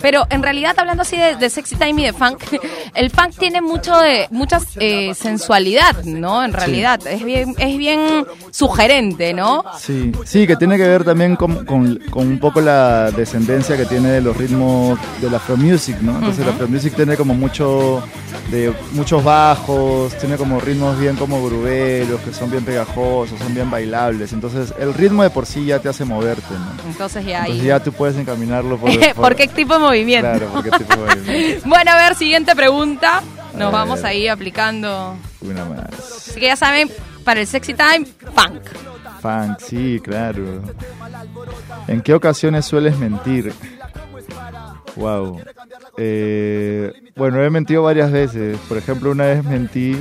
Pero 0.00 0.26
en 0.30 0.42
realidad, 0.42 0.74
hablando 0.78 1.02
así 1.02 1.16
de, 1.16 1.36
de 1.36 1.50
sexy 1.50 1.76
time 1.76 2.02
y 2.02 2.04
de 2.06 2.12
funk, 2.12 2.42
el 2.94 3.10
funk 3.10 3.34
tiene 3.38 3.60
mucho 3.60 3.96
de 3.98 4.26
mucha 4.30 4.58
eh, 4.76 5.14
sensualidad, 5.14 6.04
¿no? 6.04 6.44
En 6.44 6.52
realidad, 6.52 7.00
es 7.06 7.24
bien 7.24 7.54
es 7.58 7.78
bien 7.78 8.26
sugerente, 8.50 9.32
¿no? 9.32 9.64
Sí, 9.78 10.12
sí, 10.24 10.46
que 10.46 10.56
tiene 10.56 10.76
que 10.76 10.86
ver 10.86 11.04
también 11.04 11.36
con, 11.36 11.64
con- 11.64 11.98
con 12.10 12.26
un 12.28 12.38
poco 12.38 12.60
la 12.60 13.10
descendencia 13.10 13.76
que 13.76 13.86
tiene 13.86 14.10
de 14.10 14.20
los 14.20 14.36
ritmos 14.36 14.98
de 15.20 15.30
la 15.30 15.36
Afro 15.38 15.56
Music, 15.56 15.96
¿no? 16.00 16.16
Entonces 16.16 16.44
la 16.44 16.52
Afro 16.52 16.68
Music 16.68 16.94
tiene 16.94 17.16
como 17.16 17.34
mucho 17.34 18.02
de 18.50 18.72
muchos 18.92 19.22
bajos, 19.24 20.16
tiene 20.18 20.36
como 20.36 20.60
ritmos 20.60 20.98
bien 20.98 21.16
como 21.16 21.44
gruberos, 21.44 22.20
que 22.20 22.32
son 22.32 22.50
bien 22.50 22.64
pegajosos, 22.64 23.38
son 23.38 23.54
bien 23.54 23.70
bailables. 23.70 24.32
Entonces 24.32 24.72
el 24.78 24.94
ritmo 24.94 25.22
de 25.22 25.30
por 25.30 25.46
sí 25.46 25.66
ya 25.66 25.78
te 25.78 25.88
hace 25.88 26.04
moverte, 26.04 26.54
¿no? 26.54 26.88
Entonces 26.88 27.24
ya 27.24 27.40
Entonces 27.42 27.64
ya 27.64 27.80
tú 27.80 27.92
puedes 27.92 28.16
encaminarlo 28.16 28.76
por, 28.78 28.90
¿Por 29.14 29.34
qué 29.36 29.48
tipo 29.48 29.74
de 29.74 29.80
movimiento? 29.80 30.28
Claro, 30.28 30.46
por 30.48 30.62
qué 30.64 30.70
tipo 30.70 30.96
de 31.04 31.16
movimiento. 31.16 31.62
Bueno, 31.68 31.90
a 31.90 31.96
ver, 31.96 32.14
siguiente 32.14 32.54
pregunta. 32.54 33.22
Nos 33.54 33.68
A 33.68 33.70
vamos 33.70 33.96
ver. 34.02 34.06
ahí 34.06 34.28
aplicando. 34.28 35.16
Una 35.40 35.64
más. 35.64 35.88
Así 36.28 36.38
que 36.38 36.46
ya 36.46 36.56
saben, 36.56 36.90
para 37.24 37.40
el 37.40 37.46
sexy 37.46 37.74
time, 37.74 38.06
funk. 38.34 38.62
Funk, 39.22 39.58
sí, 39.60 39.98
claro. 40.04 40.62
¿En 41.88 42.00
qué 42.02 42.14
ocasiones 42.14 42.66
sueles 42.66 42.96
mentir? 42.98 43.52
Wow. 44.96 45.40
Eh, 45.98 46.92
bueno, 47.16 47.42
he 47.42 47.50
mentido 47.50 47.82
varias 47.82 48.10
veces. 48.10 48.58
Por 48.68 48.78
ejemplo, 48.78 49.10
una 49.10 49.24
vez 49.26 49.44
mentí. 49.44 50.00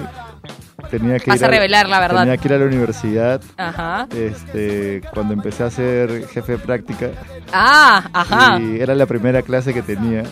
Tenía 0.89 1.17
que 1.19 1.31
Vas 1.31 1.39
ir 1.39 1.45
a 1.45 1.47
revelar 1.49 1.89
la 1.89 1.99
verdad. 1.99 2.19
Tenía 2.21 2.37
que 2.37 2.47
ir 2.47 2.53
a 2.53 2.57
la 2.59 2.65
universidad. 2.65 3.41
Ajá. 3.57 4.07
Este, 4.15 5.01
cuando 5.13 5.33
empecé 5.33 5.63
a 5.63 5.71
ser 5.71 6.27
jefe 6.27 6.53
de 6.53 6.57
práctica 6.59 7.09
Ah, 7.51 8.07
ajá. 8.13 8.59
y 8.59 8.79
era 8.79 8.93
la 8.93 9.05
primera 9.05 9.41
clase 9.41 9.73
que 9.73 9.81
tenía 9.81 10.23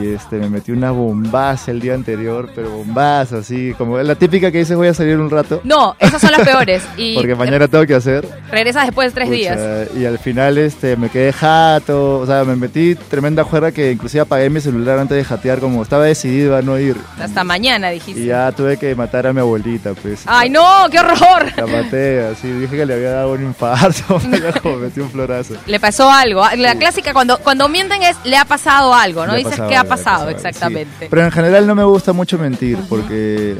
y 0.00 0.08
este 0.08 0.36
me 0.36 0.48
metí 0.48 0.72
una 0.72 0.90
bombaza 0.90 1.70
el 1.70 1.80
día 1.80 1.94
anterior, 1.94 2.50
pero 2.54 2.70
bombaza 2.70 3.38
así, 3.38 3.74
como 3.76 3.98
la 3.98 4.14
típica 4.14 4.50
que 4.50 4.58
dices 4.58 4.76
voy 4.76 4.88
a 4.88 4.94
salir 4.94 5.18
un 5.18 5.30
rato 5.30 5.60
No, 5.64 5.96
esas 5.98 6.20
son 6.20 6.32
las 6.32 6.42
peores. 6.42 6.82
Y 6.96 7.14
porque 7.14 7.34
mañana 7.34 7.66
tengo 7.68 7.86
que 7.86 7.94
hacer. 7.94 8.26
regresas 8.50 8.86
después 8.86 9.08
de 9.08 9.14
tres 9.14 9.28
Pucha, 9.28 9.36
días. 9.36 9.88
Y 9.96 10.04
al 10.04 10.18
final 10.18 10.58
este 10.58 10.96
me 10.96 11.08
quedé 11.08 11.32
jato, 11.32 12.18
o 12.18 12.26
sea, 12.26 12.44
me 12.44 12.56
metí 12.56 12.94
tremenda 12.94 13.44
juerga 13.44 13.72
que 13.72 13.92
inclusive 13.92 14.22
apagué 14.22 14.48
mi 14.50 14.60
celular 14.60 14.98
antes 14.98 15.16
de 15.16 15.24
jatear, 15.24 15.58
como 15.58 15.82
estaba 15.82 16.04
decidido 16.04 16.56
a 16.56 16.62
no 16.62 16.78
ir. 16.78 16.96
Hasta 17.20 17.44
mañana 17.44 17.90
dijiste. 17.90 18.20
Y 18.22 18.26
ya 18.26 18.52
tuve 18.52 18.76
que 18.76 18.94
matar 18.94 19.26
a 19.26 19.32
mi 19.32 19.40
abuelita, 19.40 19.94
pues. 19.94 20.22
¡Ay, 20.26 20.50
no! 20.50 20.86
¡Qué 20.90 20.98
horror! 21.00 21.52
La 21.56 21.66
maté, 21.66 22.24
así, 22.26 22.50
dije 22.50 22.76
que 22.76 22.86
le 22.86 22.94
había 22.94 23.10
dado 23.10 23.32
un 23.32 23.42
infarto, 23.42 24.20
me 24.28 24.76
metí 24.76 25.00
un 25.00 25.10
florazo. 25.10 25.54
Le 25.66 25.80
pasó 25.80 26.10
algo. 26.10 26.44
La 26.56 26.76
clásica 26.76 27.12
cuando, 27.12 27.38
cuando 27.38 27.68
mienten 27.68 28.02
es 28.02 28.16
le 28.24 28.36
ha 28.36 28.44
pasado 28.44 28.94
algo, 28.94 29.26
¿no? 29.26 29.34
Dices 29.34 29.60
qué 29.68 29.76
ha 29.76 29.83
ha 29.84 29.88
pasado, 29.88 30.28
exactamente. 30.28 30.90
sí. 31.00 31.06
Pero 31.10 31.22
en 31.24 31.30
general 31.32 31.66
no 31.66 31.74
me 31.74 31.84
gusta 31.84 32.12
mucho 32.12 32.38
mentir 32.38 32.78
porque 32.88 33.56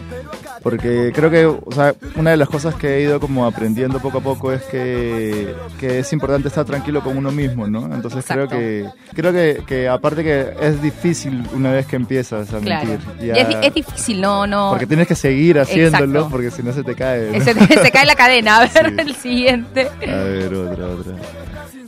porque 0.63 1.13
creo 1.15 1.31
que 1.31 1.45
o 1.45 1.73
sea, 1.73 1.95
una 2.17 2.31
de 2.31 2.39
las 2.39 2.49
cosas 2.49 2.75
que 2.75 2.97
he 2.97 3.03
ido 3.03 3.21
como 3.21 3.45
aprendiendo 3.45 4.01
poco 4.01 4.19
a 4.19 4.21
poco 4.23 4.51
es 4.51 4.63
que, 4.63 5.55
que 5.79 5.99
es 5.99 6.11
importante 6.15 6.49
estar 6.49 6.65
tranquilo 6.65 7.03
con 7.03 7.19
uno 7.19 7.31
mismo, 7.31 7.67
¿no? 7.67 7.85
Entonces 7.95 8.21
Exacto. 8.21 8.49
creo 8.49 8.49
que 8.49 8.89
creo 9.15 9.33
que, 9.33 9.63
que 9.67 9.89
aparte 9.89 10.25
que 10.25 10.55
es 10.61 10.81
difícil 10.81 11.47
una 11.55 11.71
vez 11.71 11.85
que 11.87 11.97
empiezas 11.97 12.53
a 12.55 12.59
Claro. 12.61 12.87
mentir. 12.89 13.27
Ya- 13.27 13.35
es, 13.35 13.49
di- 13.49 13.57
es 13.67 13.75
difícil, 13.75 14.21
no, 14.23 14.47
no. 14.47 14.71
porque 14.71 14.87
tienes 14.87 15.07
que 15.07 15.15
seguir 15.15 15.59
haciéndolo 15.59 16.05
Exacto. 16.07 16.29
porque 16.31 16.51
si 16.51 16.63
no 16.63 16.73
se 16.73 16.83
te 16.83 16.95
cae. 16.95 17.39
¿no? 17.39 17.45
se, 17.45 17.53
se 17.55 17.91
cae 17.91 18.07
la 18.07 18.15
cadena. 18.15 18.57
A 18.57 18.61
ver 18.61 18.71
Sí. 18.95 19.01
el 19.01 19.15
siguiente. 19.17 19.89
A 20.01 20.17
ver, 20.23 20.55
otra, 20.55 20.87
otra. 20.87 21.13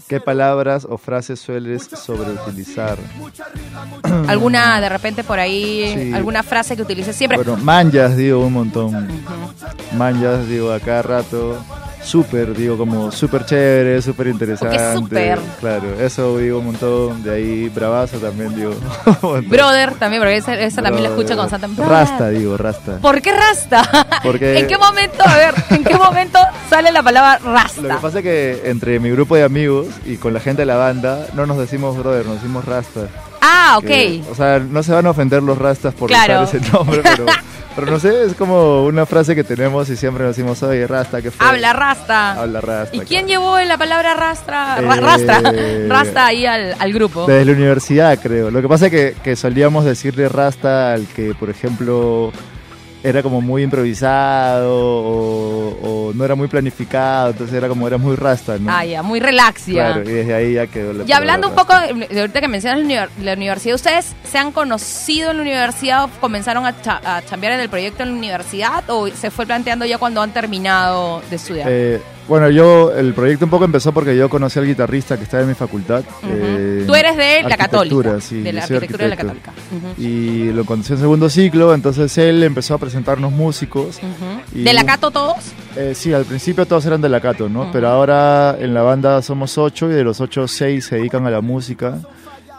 ¿Qué 0.08 0.20
palabras 0.20 0.86
o 0.88 0.98
frases 0.98 1.40
sueles 1.40 1.82
sobreutilizar? 1.92 2.96
¿Alguna 4.28 4.80
de 4.80 4.88
repente 4.88 5.24
por 5.24 5.40
ahí, 5.40 5.92
Sí. 5.92 6.12
alguna 6.14 6.42
frase 6.44 6.76
que 6.76 6.82
utilices 6.82 7.16
siempre? 7.16 7.36
Bueno, 7.38 7.56
manjas 7.56 8.16
digo 8.16 8.40
un 8.46 8.52
montón. 8.52 9.08
Manjas 9.96 10.48
digo 10.48 10.70
a 10.72 10.78
cada 10.78 11.02
rato. 11.02 11.56
Súper, 12.06 12.54
digo 12.56 12.78
como 12.78 13.10
súper 13.10 13.44
chévere, 13.44 14.00
súper 14.00 14.28
interesante. 14.28 14.78
súper. 14.94 15.40
Claro, 15.58 16.00
eso 16.00 16.38
digo 16.38 16.60
un 16.60 16.66
montón. 16.66 17.22
De 17.24 17.34
ahí 17.34 17.68
bravazo 17.68 18.18
también 18.18 18.54
digo. 18.54 18.72
Brother 19.48 19.94
también, 19.94 20.22
porque 20.22 20.36
esa, 20.36 20.54
esa 20.54 20.82
también 20.82 21.02
la 21.02 21.08
escucho 21.10 21.34
Brother. 21.34 21.36
constantemente. 21.50 21.84
Rasta 21.84 22.28
digo, 22.30 22.56
rasta. 22.56 22.98
¿Por 22.98 23.20
qué 23.20 23.32
rasta? 23.32 24.06
Porque- 24.22 24.58
¿En 24.60 24.66
qué 24.68 24.78
momento, 24.78 25.24
a 25.26 25.36
ver, 25.36 25.54
en 25.70 25.82
qué 25.84 25.96
momento 25.96 26.38
sale 26.70 26.92
la 26.92 27.02
palabra 27.02 27.38
rasta? 27.44 27.82
Lo 27.82 27.88
que 27.88 27.94
pasa 28.02 28.18
es 28.18 28.22
que 28.24 28.62
entre 28.66 29.00
mi 29.00 29.10
grupo 29.10 29.34
de 29.34 29.42
amigos 29.42 29.88
y 30.04 30.16
con 30.16 30.32
la 30.32 30.38
gente 30.40 30.62
de 30.62 30.66
la 30.66 30.76
banda 30.76 31.26
no 31.34 31.44
nos 31.46 31.58
decimos 31.58 31.96
brother, 31.98 32.24
nos 32.24 32.36
decimos 32.36 32.64
rasta. 32.64 33.08
Ah, 33.46 33.74
ok. 33.78 33.84
Que, 33.86 34.22
o 34.30 34.34
sea, 34.34 34.58
no 34.58 34.82
se 34.82 34.92
van 34.92 35.06
a 35.06 35.10
ofender 35.10 35.42
los 35.42 35.56
rastas 35.58 35.94
por 35.94 36.08
Claro. 36.08 36.42
usar 36.42 36.56
ese 36.56 36.70
nombre, 36.72 37.00
pero, 37.02 37.26
pero 37.76 37.90
no 37.90 37.98
sé, 37.98 38.24
es 38.24 38.34
como 38.34 38.84
una 38.84 39.06
frase 39.06 39.34
que 39.34 39.44
tenemos 39.44 39.88
y 39.90 39.96
siempre 39.96 40.24
nos 40.24 40.36
decimos, 40.36 40.62
oye, 40.62 40.86
rasta, 40.86 41.20
¿qué 41.22 41.30
fue? 41.30 41.46
Habla 41.46 41.72
rasta. 41.72 42.32
Habla 42.40 42.60
rasta. 42.60 42.96
¿Y 42.96 43.00
quién 43.00 43.26
llevó 43.26 43.58
la 43.60 43.76
palabra 43.78 44.14
rastra, 44.14 44.80
ra- 44.80 44.96
Eh, 44.96 45.00
rastra, 45.00 45.40
rasta 45.88 46.26
ahí 46.26 46.46
al, 46.46 46.74
al 46.78 46.92
grupo? 46.92 47.26
Desde 47.26 47.44
la 47.44 47.52
universidad, 47.52 48.18
creo. 48.22 48.50
Lo 48.50 48.60
que 48.62 48.68
pasa 48.68 48.86
es 48.86 48.92
que, 48.92 49.14
que 49.22 49.36
solíamos 49.36 49.84
decirle 49.84 50.28
rasta 50.28 50.92
al 50.94 51.06
que, 51.06 51.34
por 51.34 51.50
ejemplo, 51.50 52.32
era 53.08 53.22
como 53.22 53.40
muy 53.40 53.62
improvisado 53.62 54.68
o, 54.74 56.08
o 56.08 56.12
no 56.14 56.24
era 56.24 56.34
muy 56.34 56.48
planificado, 56.48 57.30
entonces 57.30 57.54
era 57.56 57.68
como, 57.68 57.86
era 57.86 57.98
muy 57.98 58.16
rasta, 58.16 58.58
¿no? 58.58 58.70
Ah, 58.72 58.84
ya, 58.84 59.02
muy 59.02 59.20
relax 59.20 59.66
ya. 59.66 59.92
Claro, 59.92 60.02
y 60.10 60.12
desde 60.12 60.34
ahí 60.34 60.54
ya 60.54 60.66
quedó 60.66 60.92
la 60.92 61.04
Y 61.04 61.12
hablando 61.12 61.48
un 61.48 61.54
poco, 61.54 61.72
de, 61.78 62.08
de 62.08 62.20
ahorita 62.20 62.40
que 62.40 62.48
mencionas 62.48 63.08
la 63.22 63.32
universidad, 63.34 63.74
¿ustedes 63.76 64.14
se 64.24 64.38
han 64.38 64.50
conocido 64.52 65.30
en 65.30 65.36
la 65.36 65.42
universidad 65.42 66.04
o 66.04 66.08
comenzaron 66.20 66.66
a, 66.66 66.80
cha- 66.82 67.00
a 67.04 67.22
chambear 67.24 67.52
en 67.54 67.60
el 67.60 67.68
proyecto 67.68 68.02
en 68.02 68.10
la 68.10 68.16
universidad 68.16 68.82
o 68.88 69.08
se 69.08 69.30
fue 69.30 69.46
planteando 69.46 69.84
ya 69.84 69.98
cuando 69.98 70.20
han 70.22 70.32
terminado 70.32 71.22
de 71.30 71.36
estudiar? 71.36 71.68
Eh, 71.70 72.00
bueno, 72.28 72.50
yo, 72.50 72.92
el 72.92 73.14
proyecto 73.14 73.44
un 73.44 73.50
poco 73.50 73.64
empezó 73.64 73.92
porque 73.92 74.16
yo 74.16 74.28
conocí 74.28 74.58
al 74.58 74.66
guitarrista 74.66 75.16
que 75.16 75.24
estaba 75.24 75.42
en 75.42 75.48
mi 75.48 75.54
facultad. 75.54 76.02
Eh, 76.24 76.84
Tú 76.86 76.94
eres 76.94 77.16
de 77.16 77.42
la 77.42 77.56
católica. 77.56 78.20
sí, 78.20 78.40
de 78.42 78.52
la 78.52 78.62
arquitectura 78.64 79.04
de 79.04 79.10
la 79.10 79.16
católica. 79.16 79.52
Y 79.98 80.50
lo 80.52 80.64
conocí 80.64 80.92
en 80.92 80.98
segundo 80.98 81.28
ciclo, 81.30 81.72
entonces 81.74 82.16
él 82.18 82.42
empezó 82.42 82.74
a 82.74 82.78
presentarnos 82.78 83.32
músicos. 83.32 83.98
Ujú. 83.98 84.58
y 84.60 84.64
¿De 84.64 84.72
la 84.72 84.84
Cato 84.84 85.10
todos? 85.10 85.36
Eh, 85.76 85.92
sí, 85.94 86.12
al 86.12 86.24
principio 86.24 86.66
todos 86.66 86.84
eran 86.86 87.00
de 87.00 87.08
la 87.08 87.20
Cato, 87.20 87.48
¿no? 87.48 87.70
Pero 87.72 87.88
ahora 87.88 88.56
en 88.58 88.74
la 88.74 88.82
banda 88.82 89.22
somos 89.22 89.56
ocho 89.58 89.90
y 89.90 89.94
de 89.94 90.02
los 90.04 90.20
ocho, 90.20 90.48
seis 90.48 90.86
se 90.86 90.96
dedican 90.96 91.26
a 91.26 91.30
la 91.30 91.40
música. 91.40 91.98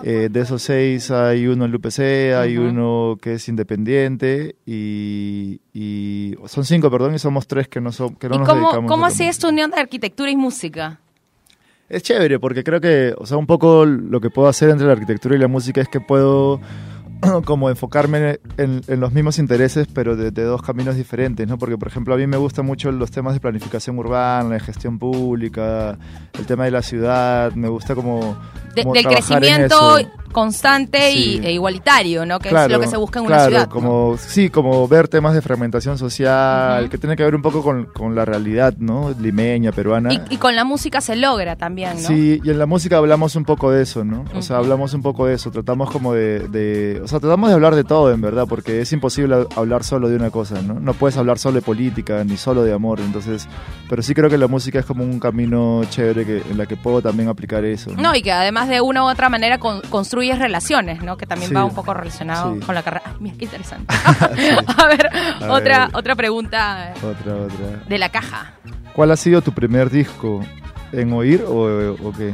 Eh, 0.03 0.29
de 0.31 0.41
esos 0.41 0.61
seis 0.61 1.09
hay 1.09 1.47
uno 1.47 1.65
en 1.65 1.73
UPC, 1.73 1.99
hay 2.35 2.57
uno 2.57 3.17
que 3.19 3.33
es 3.33 3.47
independiente 3.49 4.55
y, 4.65 5.59
y- 5.73 6.35
son 6.45 6.65
cinco, 6.65 6.91
perdón, 6.91 7.15
y 7.15 7.19
somos 7.19 7.47
tres 7.47 7.67
que 7.67 7.81
no, 7.81 7.91
son, 7.91 8.15
que 8.15 8.29
no 8.29 8.35
¿Y 8.35 8.37
nos 8.39 8.47
cómo, 8.47 8.61
dedicamos 8.61 8.91
cómo 8.91 9.05
así 9.07 9.23
es 9.25 9.39
tu 9.39 9.49
unión 9.49 9.71
de 9.71 9.79
arquitectura 9.79 10.29
y 10.29 10.35
música? 10.35 10.99
Es 11.89 12.03
chévere 12.03 12.37
porque 12.39 12.63
creo 12.63 12.79
que, 12.81 13.15
o 13.17 13.25
sea, 13.25 13.37
un 13.37 13.47
poco 13.47 13.85
lo 13.85 14.19
que 14.19 14.29
puedo 14.29 14.47
hacer 14.47 14.69
entre 14.69 14.85
la 14.85 14.93
arquitectura 14.93 15.35
y 15.35 15.39
la 15.39 15.47
música 15.47 15.81
es 15.81 15.87
que 15.87 15.99
puedo 16.01 16.59
como 17.45 17.69
enfocarme 17.69 18.39
en, 18.57 18.81
en 18.87 18.99
los 18.99 19.11
mismos 19.13 19.39
intereses, 19.39 19.87
pero 19.93 20.15
de, 20.15 20.31
de 20.31 20.43
dos 20.43 20.61
caminos 20.61 20.95
diferentes, 20.95 21.47
¿no? 21.47 21.57
Porque, 21.57 21.77
por 21.77 21.87
ejemplo, 21.87 22.13
a 22.13 22.17
mí 22.17 22.27
me 22.27 22.37
gustan 22.37 22.65
mucho 22.65 22.91
los 22.91 23.11
temas 23.11 23.33
de 23.33 23.39
planificación 23.39 23.97
urbana, 23.99 24.49
de 24.55 24.59
gestión 24.59 24.99
pública, 24.99 25.97
el 26.37 26.45
tema 26.45 26.65
de 26.65 26.71
la 26.71 26.81
ciudad, 26.81 27.51
me 27.53 27.67
gusta 27.69 27.95
como... 27.95 28.37
De- 28.75 28.83
como 28.83 28.93
del 28.93 29.05
crecimiento 29.07 29.97
constante 30.41 31.11
y, 31.11 31.39
e 31.43 31.51
igualitario, 31.51 32.25
¿no? 32.25 32.37
Que 32.39 32.49
es 32.49 32.69
lo 32.69 32.79
que 32.79 32.87
se 32.87 32.95
busca 32.97 33.19
en 33.19 33.25
una 33.25 33.45
ciudad. 33.45 33.67
¿no? 33.67 33.73
Como, 33.73 34.17
Sí, 34.17 34.49
como 34.51 34.87
ver 34.87 35.07
temas 35.07 35.33
de 35.33 35.41
fragmentación 35.41 35.97
social, 35.97 36.89
que 36.89 36.97
tiene 36.99 37.15
que 37.15 37.23
ver 37.23 37.33
un 37.35 37.41
poco 37.41 37.63
con, 37.63 37.85
con 37.85 38.13
la 38.15 38.23
realidad, 38.23 38.73
¿no? 38.77 39.13
Limeña, 39.19 39.71
peruana. 39.71 40.13
Y, 40.13 40.21
y 40.29 40.37
con 40.37 40.55
la 40.55 40.63
música 40.63 41.01
se 41.01 41.15
logra 41.15 41.55
también, 41.55 41.93
¿no? 42.01 42.07
Sí, 42.07 42.39
y 42.43 42.49
en 42.49 42.59
la 42.59 42.65
música 42.67 42.97
hablamos 42.97 43.35
un 43.35 43.45
poco 43.45 43.71
de 43.71 43.81
eso, 43.83 44.03
¿no? 44.05 44.25
O 44.35 44.41
sea, 44.41 44.57
hablamos 44.57 44.93
un 44.93 45.01
poco 45.01 45.25
de 45.25 45.33
eso, 45.35 45.49
tratamos 45.51 45.89
como 45.89 46.13
de, 46.13 46.47
de- 46.49 47.01
O 47.03 47.07
sea, 47.07 47.19
tratamos 47.19 47.49
de 47.49 47.55
hablar 47.55 47.73
de 47.75 47.83
todo, 47.83 48.11
en 48.11 48.21
verdad, 48.21 48.45
porque 48.47 48.81
es 48.81 48.93
imposible 48.93 49.47
hablar 49.55 49.83
solo 49.83 50.07
de 50.07 50.15
una 50.17 50.29
cosa, 50.29 50.61
¿no? 50.61 50.75
No 50.79 50.93
puedes 50.93 51.17
hablar 51.17 51.39
solo 51.39 51.55
de 51.55 51.61
política, 51.61 52.23
ni 52.23 52.37
solo 52.37 52.63
de 52.63 52.73
amor, 52.73 52.99
entonces... 52.99 53.47
Pero 53.89 54.01
sí 54.03 54.13
creo 54.13 54.29
que 54.29 54.37
la 54.37 54.47
música 54.47 54.79
es 54.79 54.85
como 54.85 55.03
un 55.03 55.17
camino 55.19 55.81
chévere 55.89 56.25
que, 56.25 56.37
en 56.51 56.57
la 56.57 56.65
que 56.65 56.75
puedo 56.75 57.01
también 57.01 57.29
aplicar 57.29 57.63
eso. 57.63 57.91
No, 57.97 58.13
y 58.13 58.21
que 58.21 58.31
además 58.33 58.67
de 58.67 58.81
una 58.81 59.03
u 59.05 59.07
otra 59.07 59.29
manera 59.29 59.57
con- 59.59 59.79
construyes 60.27 60.39
relaciones, 60.39 61.03
¿no? 61.03 61.17
Que 61.17 61.25
también 61.25 61.49
Sí. 61.49 61.55
va 61.55 61.65
un 61.65 61.73
poco 61.73 61.93
relacionado 61.93 62.53
Sí. 62.55 62.59
con 62.61 62.75
la 62.75 62.83
carrera. 62.83 63.03
Ay, 63.05 63.13
mira, 63.19 63.35
qué 63.37 63.45
interesante. 63.45 63.93
a 64.77 64.87
ver, 64.87 65.09
A 65.41 65.51
otra, 65.53 65.85
ver. 65.87 65.95
otra 65.95 66.15
pregunta 66.15 66.89
eh, 66.91 66.93
Otra, 67.05 67.35
otra. 67.35 67.83
de 67.87 67.97
la 67.97 68.09
caja. 68.09 68.53
¿Cuál 68.93 69.11
ha 69.11 69.15
sido 69.17 69.41
tu 69.41 69.51
primer 69.51 69.89
disco? 69.89 70.41
¿En 70.91 71.11
oír 71.13 71.43
o, 71.45 71.93
o 72.01 72.13
qué? 72.13 72.33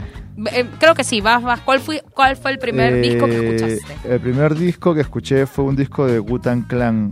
Eh, 0.51 0.65
creo 0.79 0.95
que 0.95 1.03
sí, 1.03 1.21
vas, 1.21 1.41
vas. 1.43 1.59
¿Cuál 1.62 1.79
fue, 1.79 2.03
cuál 2.13 2.35
fue 2.38 2.51
el 2.51 2.59
primer 2.59 3.01
disco 3.01 3.25
que 3.25 3.35
Eh, 3.38 3.55
escuchaste? 3.55 4.13
El 4.13 4.19
primer 4.19 4.55
disco 4.55 4.93
que 4.93 5.01
escuché 5.01 5.45
fue 5.45 5.65
un 5.65 5.75
disco 5.75 6.05
de 6.05 6.19
Wu-Tang 6.19 6.67
Clan, 6.67 7.12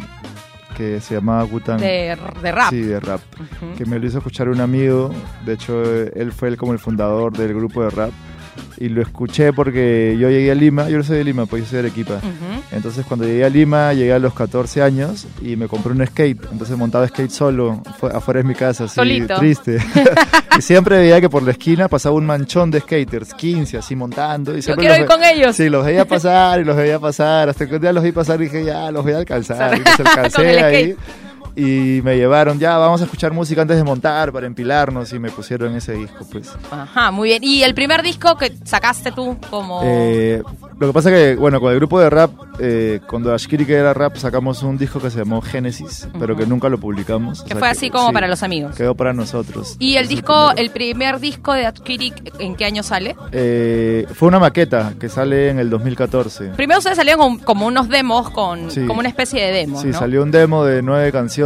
que 0.77 0.99
se 1.01 1.15
llamaba 1.15 1.43
Wu-Tang... 1.45 1.79
De, 1.79 2.17
de 2.41 2.51
rap. 2.51 2.69
Sí, 2.69 2.81
de 2.81 2.99
rap. 2.99 3.21
Ujú. 3.39 3.75
que 3.77 3.85
me 3.85 3.99
lo 3.99 4.05
hizo 4.07 4.19
escuchar 4.19 4.49
un 4.49 4.61
amigo. 4.61 5.11
De 5.45 5.53
hecho, 5.53 5.83
él 5.83 6.31
fue 6.31 6.49
el, 6.49 6.57
como 6.57 6.73
el 6.73 6.79
fundador 6.79 7.35
del 7.35 7.53
grupo 7.53 7.83
de 7.83 7.89
rap. 7.89 8.11
Y 8.77 8.89
lo 8.89 9.01
escuché 9.01 9.53
porque 9.53 10.17
yo 10.19 10.29
llegué 10.29 10.51
a 10.51 10.55
Lima. 10.55 10.89
Yo 10.89 10.97
no 10.97 11.03
soy 11.03 11.17
de 11.17 11.23
Lima, 11.23 11.45
pues 11.45 11.63
yo 11.63 11.69
soy 11.69 11.81
de 11.81 11.87
Arequipa. 11.87 12.15
Ujú. 12.15 12.61
Entonces, 12.71 13.05
cuando 13.05 13.25
llegué 13.25 13.45
a 13.45 13.49
Lima, 13.49 13.93
llegué 13.93 14.13
a 14.13 14.19
los 14.19 14.33
14 14.33 14.81
años 14.81 15.27
y 15.41 15.55
me 15.55 15.67
compré 15.67 15.91
un 15.91 16.05
skate. 16.05 16.39
Entonces, 16.51 16.75
montaba 16.77 17.07
skate 17.07 17.29
solo, 17.29 17.81
fu- 17.99 18.07
afuera 18.07 18.39
de 18.39 18.43
mi 18.47 18.55
casa, 18.55 18.85
así, 18.85 18.95
Solito. 18.95 19.35
triste. 19.37 19.77
y 20.57 20.61
siempre 20.61 20.97
veía 20.97 21.21
que 21.21 21.29
por 21.29 21.43
la 21.43 21.51
esquina 21.51 21.87
pasaba 21.87 22.15
un 22.15 22.25
manchón 22.25 22.71
de 22.71 22.79
skaters, 22.79 23.33
15, 23.35 23.77
así 23.77 23.95
montando. 23.95 24.53
Y 24.53 24.57
Yo 24.57 24.61
siempre 24.63 24.87
quiero 24.87 24.95
los 24.95 25.03
ir 25.03 25.07
con 25.07 25.23
ellos. 25.23 25.55
Sí, 25.55 25.69
los 25.69 25.85
veía 25.85 26.05
pasar 26.05 26.59
y 26.61 26.63
los 26.63 26.75
veía 26.75 26.97
pasar. 26.99 27.49
Hasta 27.49 27.67
que 27.67 27.75
un 27.75 27.81
día 27.81 27.93
los 27.93 28.03
vi 28.03 28.11
pasar 28.11 28.39
y 28.41 28.45
dije, 28.45 28.65
ya, 28.65 28.89
los 28.91 29.03
voy 29.03 29.13
a 29.13 29.17
alcanzar. 29.17 29.75
Y 29.77 29.79
los 29.79 29.99
alcancé 29.99 30.63
ahí. 30.63 30.95
Y 31.55 32.01
me 32.03 32.15
llevaron, 32.17 32.59
ya, 32.59 32.77
vamos 32.77 33.01
a 33.01 33.05
escuchar 33.05 33.33
música 33.33 33.61
antes 33.61 33.77
de 33.77 33.83
montar 33.83 34.31
para 34.31 34.47
empilarnos. 34.47 35.11
Y 35.13 35.19
me 35.19 35.29
pusieron 35.31 35.75
ese 35.75 35.93
disco, 35.93 36.25
pues. 36.31 36.51
Ajá, 36.71 37.11
muy 37.11 37.29
bien. 37.29 37.43
¿Y 37.43 37.63
el 37.63 37.73
primer 37.73 38.01
disco 38.03 38.37
que 38.37 38.53
sacaste 38.63 39.11
tú 39.11 39.37
como...? 39.49 39.81
Eh, 39.83 40.41
lo 40.79 40.87
que 40.87 40.93
pasa 40.93 41.11
que, 41.11 41.35
bueno, 41.35 41.59
con 41.59 41.71
el 41.71 41.77
grupo 41.77 41.99
de 41.99 42.09
rap, 42.09 42.31
eh, 42.59 43.01
cuando 43.07 43.31
Ashkiri 43.35 43.65
que 43.67 43.75
era 43.75 43.93
rap, 43.93 44.15
sacamos 44.15 44.63
un 44.63 44.79
disco 44.79 44.99
que 44.99 45.11
se 45.11 45.19
llamó 45.19 45.39
Génesis, 45.39 46.07
pero 46.19 46.35
que 46.35 46.47
nunca 46.47 46.69
lo 46.69 46.79
publicamos. 46.79 47.41
O 47.41 47.43
que 47.43 47.49
sea 47.49 47.59
fue 47.59 47.69
así 47.69 47.91
como 47.91 48.07
sí, 48.07 48.13
para 48.13 48.27
los 48.27 48.41
amigos. 48.41 48.75
Quedó 48.75 48.95
para 48.95 49.13
nosotros. 49.13 49.75
¿Y 49.77 49.97
el 49.97 50.07
disco, 50.07 50.51
el 50.55 50.71
primer 50.71 51.19
disco 51.19 51.53
de 51.53 51.67
Adkiri, 51.67 52.13
en 52.39 52.55
qué 52.55 52.65
año 52.65 52.81
sale? 52.81 53.15
Eh, 53.31 54.07
fue 54.15 54.27
una 54.29 54.39
maqueta 54.39 54.93
que 54.99 55.07
sale 55.07 55.49
en 55.49 55.59
el 55.59 55.69
2014. 55.69 56.49
Primero 56.55 56.79
ustedes 56.79 56.97
salieron 56.97 57.37
como 57.37 57.67
unos 57.67 57.87
demos, 57.87 58.31
con 58.31 58.71
Sí. 58.71 58.83
como 58.87 59.01
una 59.01 59.09
especie 59.09 59.39
de 59.45 59.51
demo, 59.51 59.79
Sí, 59.79 59.89
¿no? 59.89 59.99
salió 59.99 60.23
un 60.23 60.31
demo 60.31 60.65
de 60.65 60.81
nueve 60.81 61.11
canciones 61.11 61.40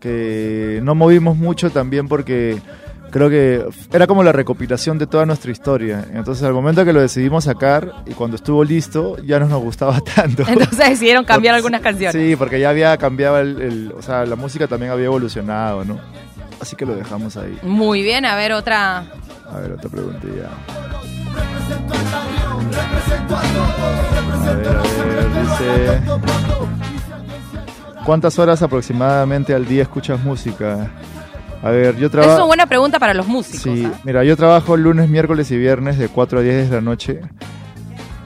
que 0.00 0.80
no 0.82 0.94
movimos 0.94 1.36
mucho 1.36 1.70
también 1.70 2.08
porque 2.08 2.60
creo 3.10 3.28
que 3.28 3.64
era 3.92 4.06
como 4.06 4.22
la 4.22 4.32
recopilación 4.32 4.98
de 4.98 5.06
toda 5.06 5.26
nuestra 5.26 5.50
historia. 5.50 6.04
Entonces, 6.14 6.44
al 6.44 6.52
momento 6.52 6.84
que 6.84 6.92
lo 6.92 7.00
decidimos 7.00 7.44
sacar 7.44 7.92
y 8.06 8.12
cuando 8.12 8.36
estuvo 8.36 8.62
listo, 8.62 9.16
ya 9.24 9.38
no 9.40 9.46
nos 9.46 9.60
gustaba 9.62 10.00
tanto. 10.14 10.44
Entonces 10.46 10.78
decidieron 10.90 11.24
cambiar 11.24 11.54
Porque- 11.54 11.56
algunas 11.56 11.80
canciones. 11.80 12.12
Sí, 12.22 12.36
porque 12.36 12.60
ya 12.60 12.70
había 12.70 12.96
cambiado 12.98 13.38
el, 13.40 13.60
el- 13.60 13.94
o 13.96 14.02
sea, 14.02 14.24
la 14.26 14.36
música 14.36 14.66
también 14.68 14.92
había 14.92 15.06
evolucionado, 15.06 15.84
¿no? 15.84 15.98
Así 16.60 16.76
que 16.76 16.84
lo 16.86 16.94
dejamos 16.94 17.36
ahí. 17.36 17.58
Muy 17.62 18.02
bien, 18.02 18.24
a 18.26 18.36
ver, 18.36 18.52
otra... 18.52 18.98
A 19.50 19.58
ver, 19.60 19.72
otra 19.72 19.88
preguntilla. 19.90 20.48
A 24.46 24.52
ver, 24.52 24.68
a 24.68 24.82
ver, 24.82 25.26
dice... 25.42 26.00
¿Cuántas 28.10 28.40
horas 28.40 28.60
aproximadamente 28.60 29.54
al 29.54 29.66
día 29.66 29.82
escuchas 29.82 30.20
música? 30.24 30.90
A 31.62 31.70
ver, 31.70 31.94
yo 31.96 32.08
Es 32.08 32.12
una 32.12 32.22
trabajo... 32.24 32.46
buena 32.48 32.66
pregunta 32.66 32.98
para 32.98 33.14
los 33.14 33.28
músicos. 33.28 33.62
Sí, 33.62 33.84
¿ah? 33.86 34.00
mira, 34.02 34.24
yo 34.24 34.36
trabajo 34.36 34.76
lunes, 34.76 35.08
miércoles 35.08 35.48
y 35.52 35.56
viernes 35.56 35.96
de 35.96 36.08
4 36.08 36.40
a 36.40 36.42
10 36.42 36.70
de 36.70 36.74
la 36.74 36.80
noche 36.82 37.20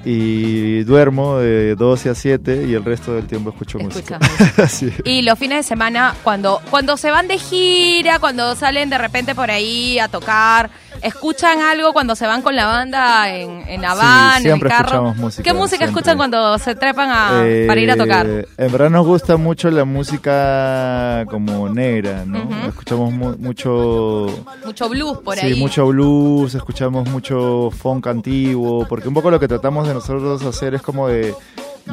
y 0.04 0.82
duermo 0.84 1.38
de 1.38 1.74
12 1.76 2.10
a 2.10 2.14
7 2.14 2.64
y 2.68 2.74
el 2.74 2.84
resto 2.84 3.14
del 3.14 3.26
tiempo 3.26 3.50
escucho 3.50 3.78
música. 3.78 4.18
Sí. 4.68 4.90
Y 5.04 5.22
los 5.22 5.38
fines 5.38 5.58
de 5.58 5.62
semana, 5.62 6.14
cuando, 6.22 6.60
cuando 6.70 6.96
se 6.96 7.10
van 7.10 7.28
de 7.28 7.38
gira, 7.38 8.18
cuando 8.18 8.54
salen 8.56 8.90
de 8.90 8.98
repente 8.98 9.34
por 9.34 9.50
ahí 9.50 9.98
a 9.98 10.08
tocar, 10.08 10.70
¿Escuchan 11.02 11.60
algo 11.60 11.92
cuando 11.92 12.14
se 12.16 12.24
van 12.26 12.40
con 12.40 12.54
la 12.56 12.66
banda 12.66 13.28
en, 13.34 13.64
en 13.68 13.82
la 13.82 13.94
van, 13.94 14.30
en 14.30 14.36
el 14.36 14.42
siempre 14.44 14.68
carro? 14.70 14.84
escuchamos 14.86 15.16
música, 15.16 15.42
¿Qué 15.42 15.52
música 15.52 15.76
siempre. 15.78 15.86
escuchan 16.00 16.16
cuando 16.16 16.58
se 16.58 16.74
trepan 16.76 17.10
a, 17.10 17.42
Eh, 17.44 17.64
para 17.66 17.80
ir 17.80 17.90
a 17.90 17.96
tocar? 17.96 18.26
En 18.26 18.72
verdad 18.72 18.88
nos 18.90 19.04
gusta 19.04 19.36
mucho 19.36 19.70
la 19.70 19.84
música 19.84 21.26
como 21.28 21.68
negra, 21.68 22.24
¿no? 22.24 22.48
Escuchamos 22.68 23.12
mu- 23.12 23.36
mucho... 23.38 24.26
Mucho 24.64 24.88
blues 24.88 25.18
por 25.18 25.36
sí, 25.36 25.46
ahí. 25.46 25.54
mucho 25.60 25.86
blues, 25.88 26.54
escuchamos 26.54 27.08
mucho 27.08 27.70
funk 27.76 28.06
antiguo, 28.06 28.86
porque 28.88 29.08
un 29.08 29.14
poco 29.14 29.30
lo 29.30 29.38
que 29.40 29.48
tratamos 29.48 29.86
de 29.88 29.93
nosotros 29.94 30.42
hacer 30.42 30.74
es 30.74 30.82
como 30.82 31.08
de, 31.08 31.34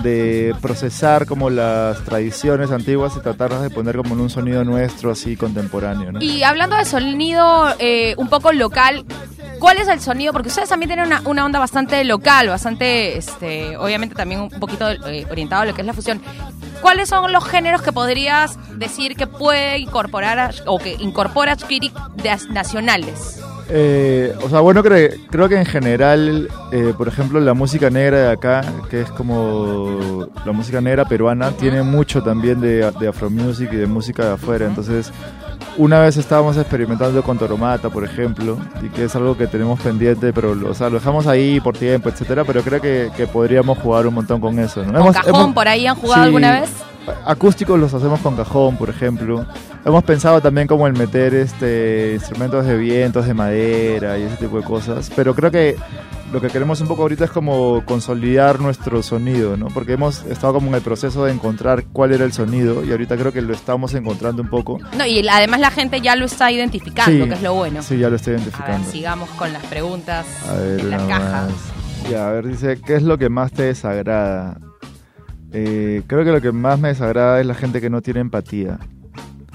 de 0.04 0.54
procesar 0.62 1.26
como 1.26 1.50
las 1.50 2.04
tradiciones 2.04 2.72
antiguas 2.72 3.14
y 3.18 3.22
tratarlas 3.22 3.62
de 3.62 3.70
poner 3.70 3.96
como 3.98 4.14
en 4.16 4.22
un 4.22 4.30
sonido 4.30 4.64
nuestro 4.64 5.12
así 5.12 5.36
contemporáneo, 5.38 6.12
¿no? 6.12 6.22
Y 6.22 6.44
hablando 6.44 6.76
de 6.76 6.86
sonido 6.86 7.74
eh, 7.80 8.14
un 8.18 8.28
poco 8.30 8.52
local, 8.52 9.06
¿cuál 9.60 9.78
es 9.78 9.88
el 9.88 10.00
sonido? 10.02 10.34
Porque 10.34 10.50
ustedes 10.50 10.70
también 10.70 10.90
tienen 10.90 11.06
una, 11.08 11.22
una 11.26 11.46
onda 11.46 11.60
bastante 11.60 12.04
local, 12.04 12.48
bastante, 12.50 13.18
este, 13.18 13.78
obviamente 13.78 14.16
también 14.16 14.42
un 14.42 14.50
poquito 14.50 14.90
eh, 14.90 15.26
orientado 15.30 15.62
a 15.62 15.66
lo 15.66 15.74
que 15.74 15.82
es 15.82 15.88
la 15.88 15.94
fusión. 15.94 16.22
¿Cuáles 16.82 17.10
son 17.10 17.32
los 17.32 17.46
géneros 17.46 17.84
que 17.84 17.92
podrías 17.92 18.58
decir 18.80 19.16
que 19.16 19.28
puede 19.28 19.78
incorporar 19.78 20.56
o 20.66 20.80
que 20.80 20.96
incorpora 21.00 21.56
as- 22.30 22.50
nacionales? 22.50 23.40
Eh, 23.70 24.34
o 24.44 24.50
sea, 24.50 24.60
bueno, 24.60 24.84
cre- 24.84 25.18
creo 25.30 25.48
que 25.48 25.56
en 25.58 25.66
general, 25.66 26.50
eh, 26.72 26.94
por 26.98 27.08
ejemplo, 27.08 27.40
la 27.40 27.54
música 27.54 27.90
negra 27.90 28.18
de 28.20 28.32
acá, 28.32 28.62
que 28.90 29.02
es 29.02 29.10
como 29.12 30.28
la 30.46 30.52
música 30.52 30.82
negra 30.82 31.06
peruana, 31.06 31.52
tiene 31.52 31.82
mucho 31.84 32.22
también 32.22 32.60
de, 32.60 32.92
de 33.00 33.08
afro 33.08 33.30
music 33.30 33.70
y 33.72 33.78
de 33.78 33.88
música 33.88 34.26
de 34.26 34.32
afuera. 34.34 34.66
Entonces, 34.66 35.12
una 35.78 36.00
vez 36.00 36.18
estábamos 36.18 36.58
experimentando 36.58 37.24
con 37.24 37.38
Toromata, 37.38 37.90
por 37.90 38.04
ejemplo, 38.04 38.58
y 38.82 38.90
que 38.90 39.06
es 39.06 39.16
algo 39.16 39.38
que 39.38 39.48
tenemos 39.48 39.80
pendiente, 39.80 40.34
pero 40.34 40.54
lo- 40.54 40.72
o 40.72 40.74
sea, 40.74 40.90
lo 40.90 40.96
dejamos 41.00 41.28
ahí 41.28 41.60
por 41.62 41.78
tiempo, 41.78 42.10
etcétera. 42.10 42.44
Pero 42.44 42.62
creo 42.64 42.82
que, 42.82 43.10
que 43.16 43.26
podríamos 43.28 43.78
jugar 43.78 44.06
un 44.08 44.16
montón 44.16 44.42
con 44.42 44.60
eso. 44.60 44.82
¿no? 44.84 44.92
¿Con 44.92 45.02
Hemos- 45.02 45.16
cajón 45.16 45.36
hemos- 45.42 45.54
por 45.54 45.68
ahí 45.68 45.88
han 45.88 45.96
jugado 45.96 46.22
sí, 46.24 46.26
alguna 46.28 46.60
vez? 46.60 46.70
Acústicos 47.26 47.80
los 47.80 47.94
hacemos 47.94 48.20
con 48.20 48.36
cajón, 48.36 48.78
por 48.78 48.90
ejemplo. 48.90 49.46
Hemos 49.86 50.04
pensado 50.04 50.40
también 50.42 50.68
como 50.68 50.86
el 50.88 50.94
meter 50.94 51.34
este 51.34 52.14
instrumentos 52.16 52.66
de 52.66 52.78
vientos, 52.78 53.26
de 53.26 53.34
madera 53.34 54.18
y 54.18 54.24
ese 54.24 54.36
tipo 54.38 54.58
de 54.58 54.64
cosas. 54.64 55.12
Pero 55.16 55.34
creo 55.34 55.50
que 55.52 55.76
lo 56.32 56.40
que 56.40 56.48
queremos 56.50 56.80
un 56.80 56.88
poco 56.88 57.02
ahorita 57.02 57.26
es 57.26 57.32
como 57.32 57.84
consolidar 57.86 58.60
nuestro 58.62 59.02
sonido, 59.04 59.58
¿no? 59.58 59.68
Porque 59.68 59.94
hemos 59.94 60.24
estado 60.26 60.54
como 60.54 60.68
en 60.68 60.76
el 60.76 60.82
proceso 60.82 61.26
de 61.26 61.34
encontrar 61.34 61.86
cuál 61.92 62.14
era 62.14 62.24
el 62.24 62.32
sonido 62.32 62.86
y 62.86 62.92
ahorita 62.92 63.18
creo 63.18 63.34
que 63.34 63.42
lo 63.42 63.54
estamos 63.54 63.94
encontrando 63.96 64.42
un 64.44 64.50
poco. 64.50 64.80
No, 64.98 65.06
y 65.06 65.28
además 65.28 65.60
la 65.60 65.72
gente 65.72 66.00
ya 66.02 66.16
lo 66.16 66.26
está 66.26 66.52
identificando, 66.52 67.24
Sí, 67.26 67.30
que 67.30 67.36
es 67.36 67.42
lo 67.42 67.54
bueno. 67.56 67.82
Sí, 67.82 67.98
ya 67.98 68.10
lo 68.10 68.16
A 68.16 68.20
ver, 68.20 68.30
identificando. 68.30 68.90
sigamos 68.92 69.30
con 69.32 69.52
las 69.52 69.66
preguntas 69.66 70.26
A 70.50 70.54
ver, 70.54 70.80
en 70.80 70.90
la 70.92 70.98
una 71.00 71.08
caja. 71.08 71.48
más. 71.48 72.10
Ya, 72.10 72.30
a 72.30 72.32
ver, 72.32 72.48
dice, 72.48 72.80
¿qué 72.86 72.96
es 72.96 73.04
lo 73.04 73.18
que 73.18 73.30
más 73.30 73.52
te 73.52 73.64
desagrada? 73.64 74.58
Eh, 75.54 76.02
creo 76.08 76.24
que 76.24 76.32
lo 76.32 76.42
que 76.42 76.52
más 76.52 76.80
me 76.80 76.90
desagrada 76.90 77.40
es 77.40 77.46
la 77.46 77.56
gente 77.56 77.82
que 77.82 77.90
no 77.90 78.02
tiene 78.02 78.20
empatía. 78.22 78.80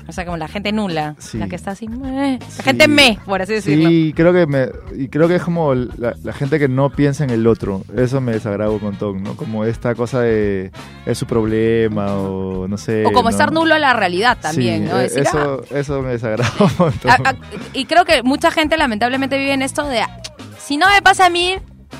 O 0.09 0.13
sea, 0.13 0.25
como 0.25 0.37
la 0.37 0.47
gente 0.47 0.71
nula, 0.71 1.17
Sí. 1.19 1.37
la 1.37 1.49
que 1.49 1.57
está 1.57 1.73
así, 1.73 1.89
meh. 1.89 2.39
la 2.39 2.47
Sí. 2.49 2.63
gente 2.63 2.87
me, 2.87 3.19
por 3.27 3.43
así 3.43 3.55
decirlo. 3.55 3.89
Sí, 3.89 4.13
creo 4.15 4.33
que 4.33 4.47
me, 4.47 4.69
y 4.97 5.09
creo 5.09 5.27
que 5.27 5.35
es 5.35 5.43
como 5.43 5.75
la, 5.75 6.15
la 6.23 6.33
gente 6.33 6.61
que 6.61 6.69
no 6.69 6.91
piensa 6.91 7.25
en 7.25 7.31
el 7.31 7.45
otro. 7.49 7.83
Eso 7.97 8.21
me 8.21 8.31
desagrada 8.31 8.71
un 8.71 8.81
montón, 8.81 9.25
¿no? 9.25 9.35
Como 9.35 9.65
esta 9.65 9.97
cosa 9.97 10.21
de 10.21 10.71
es 11.07 11.19
su 11.19 11.27
problema 11.27 12.15
o 12.15 12.69
no 12.69 12.79
sé. 12.79 13.05
O 13.05 13.11
como 13.11 13.25
¿no? 13.25 13.31
estar 13.31 13.51
nulo 13.53 13.75
a 13.75 13.81
la 13.81 13.95
realidad 13.95 14.39
también, 14.41 14.85
Sí, 14.85 14.89
¿no? 14.93 14.99
Decir, 14.99 15.23
eso, 15.23 15.63
eso 15.75 16.03
me 16.03 16.11
desagrada 16.11 16.53
un 16.61 16.71
montón. 16.79 17.11
ah, 17.11 17.19
ah, 17.25 17.35
y 17.73 17.87
creo 17.87 18.05
que 18.05 18.23
mucha 18.23 18.53
gente 18.53 18.77
lamentablemente 18.77 19.37
vive 19.39 19.55
en 19.55 19.63
esto 19.63 19.89
de, 19.89 20.03
ah, 20.03 20.21
si 20.57 20.77
no 20.77 20.87
me 20.89 21.03
pasa 21.03 21.27
a 21.27 21.31
mí, 21.31 21.55